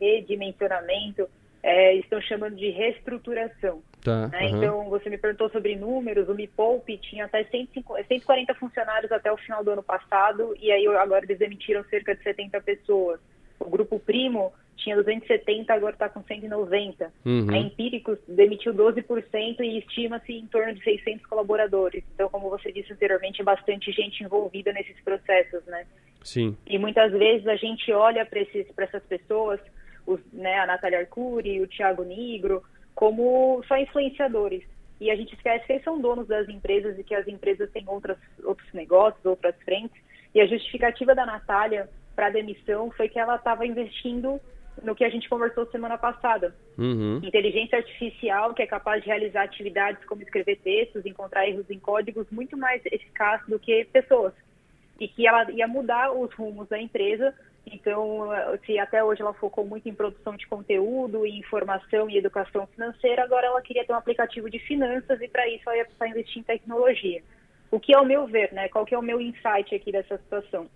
[0.00, 1.28] redimensionamento,
[1.60, 3.82] é, estão chamando de reestruturação.
[4.08, 4.38] Tá, né?
[4.40, 4.56] uhum.
[4.56, 9.30] Então, você me perguntou sobre números, o Me Poupe tinha até 150, 140 funcionários até
[9.30, 13.20] o final do ano passado, e aí agora eles demitiram cerca de 70 pessoas.
[13.60, 17.12] O Grupo Primo tinha 270, agora está com 190.
[17.24, 17.50] Uhum.
[17.50, 22.04] A Empíricos demitiu 12% e estima-se em torno de 600 colaboradores.
[22.14, 25.84] Então, como você disse anteriormente, é bastante gente envolvida nesses processos, né?
[26.22, 26.56] Sim.
[26.66, 28.40] E muitas vezes a gente olha para
[28.84, 29.60] essas pessoas,
[30.06, 32.62] os, né, a Natália Arcuri, o Thiago Nigro,
[32.98, 34.64] como só influenciadores.
[35.00, 37.84] E a gente esquece que eles são donos das empresas e que as empresas têm
[37.86, 39.96] outras, outros negócios, outras frentes.
[40.34, 44.40] E a justificativa da Natália para a demissão foi que ela estava investindo
[44.82, 46.52] no que a gente conversou semana passada.
[46.76, 47.20] Uhum.
[47.22, 52.26] Inteligência artificial que é capaz de realizar atividades como escrever textos, encontrar erros em códigos
[52.32, 54.32] muito mais eficaz do que pessoas.
[54.98, 57.32] E que ela ia mudar os rumos da empresa.
[57.72, 58.28] Então,
[58.64, 63.22] se até hoje ela focou muito em produção de conteúdo, em informação e educação financeira,
[63.22, 66.40] agora ela queria ter um aplicativo de finanças e para isso ela ia precisar investir
[66.40, 67.22] em tecnologia.
[67.70, 68.68] O que é o meu ver, né?
[68.68, 70.68] Qual que é o meu insight aqui dessa situação?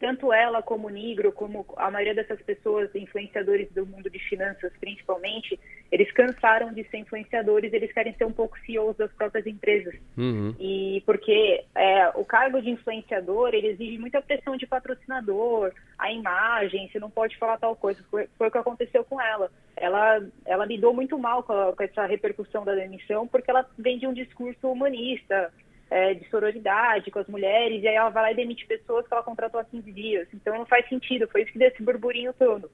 [0.00, 4.72] Tanto ela como o Nigro, como a maioria dessas pessoas, influenciadores do mundo de finanças
[4.80, 5.60] principalmente,
[5.92, 9.94] eles cansaram de ser influenciadores, eles querem ser um pouco CEOs das próprias empresas.
[10.16, 10.54] Uhum.
[10.58, 16.88] E porque é, o cargo de influenciador, ele exige muita pressão de patrocinador, a imagem,
[16.88, 18.02] você não pode falar tal coisa.
[18.10, 19.50] Foi, foi o que aconteceu com ela.
[19.76, 23.98] Ela, ela lidou muito mal com, a, com essa repercussão da demissão, porque ela vem
[23.98, 25.52] de um discurso humanista,
[25.90, 29.12] é, de sororidade com as mulheres, e aí ela vai lá e demite pessoas que
[29.12, 30.28] ela contratou há 15 dias.
[30.32, 32.70] Então não faz sentido, foi isso que deu esse burburinho todo.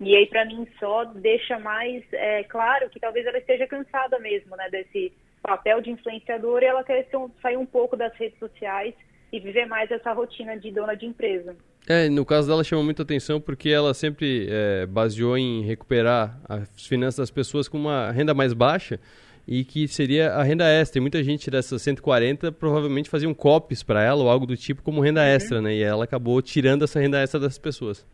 [0.00, 4.54] E aí, para mim, só deixa mais é, claro que talvez ela esteja cansada mesmo,
[4.54, 7.08] né, desse papel de influenciadora e ela quer
[7.40, 8.94] sair um pouco das redes sociais
[9.32, 11.56] e viver mais essa rotina de dona de empresa.
[11.88, 16.86] É, no caso dela chama muita atenção porque ela sempre é, baseou em recuperar as
[16.86, 18.98] finanças das pessoas com uma renda mais baixa
[19.46, 20.98] e que seria a renda extra.
[20.98, 24.82] E muita gente dessas 140 provavelmente fazia um copies para ela ou algo do tipo
[24.82, 25.26] como renda uhum.
[25.26, 25.74] extra, né?
[25.74, 28.06] E ela acabou tirando essa renda extra das pessoas.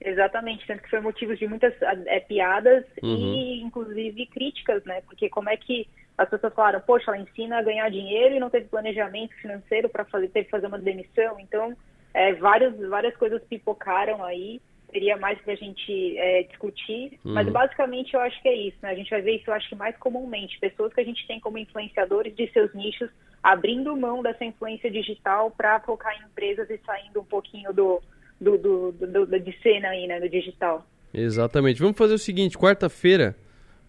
[0.00, 3.34] Exatamente, tanto que foi motivo de muitas é, piadas uhum.
[3.34, 5.00] e inclusive críticas, né?
[5.02, 8.50] Porque como é que as pessoas falaram, poxa, ela ensina a ganhar dinheiro e não
[8.50, 11.38] teve planejamento financeiro para fazer, teve que fazer uma demissão.
[11.40, 11.76] Então,
[12.14, 14.60] é, várias, várias coisas pipocaram aí
[14.90, 17.34] teria mais para a gente é, discutir, uhum.
[17.34, 18.90] mas basicamente eu acho que é isso, né?
[18.90, 21.38] A gente vai ver isso, eu acho que mais comumente, pessoas que a gente tem
[21.40, 23.10] como influenciadores de seus nichos,
[23.42, 28.00] abrindo mão dessa influência digital para focar em empresas e saindo um pouquinho do,
[28.40, 30.84] do, do, do, do de cena aí, né, do digital.
[31.12, 31.80] Exatamente.
[31.80, 33.36] Vamos fazer o seguinte, quarta-feira,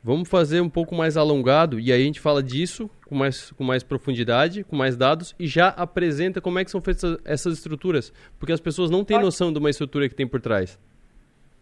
[0.04, 3.64] vamos fazer um pouco mais alongado e aí a gente fala disso com mais, com
[3.64, 8.14] mais profundidade, com mais dados e já apresenta como é que são feitas essas estruturas,
[8.38, 10.80] porque as pessoas não têm noção de uma estrutura que tem por trás.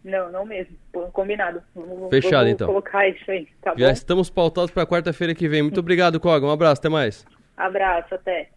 [0.04, 0.76] Não, não mesmo.
[1.12, 1.62] Combinado.
[1.74, 2.66] Vamos, Fechado, vamos então.
[2.68, 3.92] colocar isso aí, tá Já bom?
[3.92, 5.62] estamos pautados para quarta-feira que vem.
[5.62, 6.46] Muito obrigado, Koga.
[6.46, 7.26] Um abraço, até mais.
[7.56, 8.48] Abraço, até.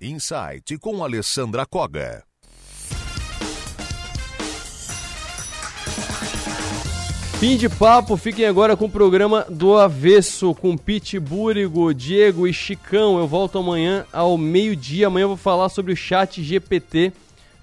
[0.00, 2.22] Insight com Alessandra Koga.
[7.40, 12.54] Fim de papo, fiquem agora com o programa do Avesso, com Pete Búrigo, Diego e
[12.54, 13.18] Chicão.
[13.18, 15.08] Eu volto amanhã ao meio-dia.
[15.08, 17.12] Amanhã eu vou falar sobre o chat GPT.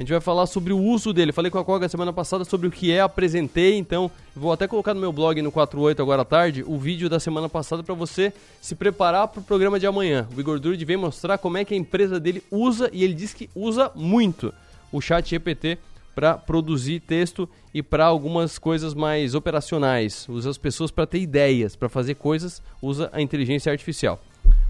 [0.02, 1.32] A gente vai falar sobre o uso dele.
[1.32, 4.96] Falei com a Koga semana passada sobre o que é, apresentei, então vou até colocar
[4.96, 8.34] no meu blog no 48 agora à tarde o vídeo da semana passada para você
[8.60, 10.28] se preparar para o programa de amanhã.
[10.32, 13.32] O Vigor Durd vem mostrar como é que a empresa dele usa, e ele diz
[13.32, 14.52] que usa muito,
[14.92, 15.78] o chat GPT
[16.16, 20.28] para produzir texto e para algumas coisas mais operacionais.
[20.28, 24.20] Usa as pessoas para ter ideias, para fazer coisas, usa a inteligência artificial.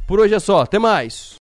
[0.06, 1.30] Por hoje é só, até mais!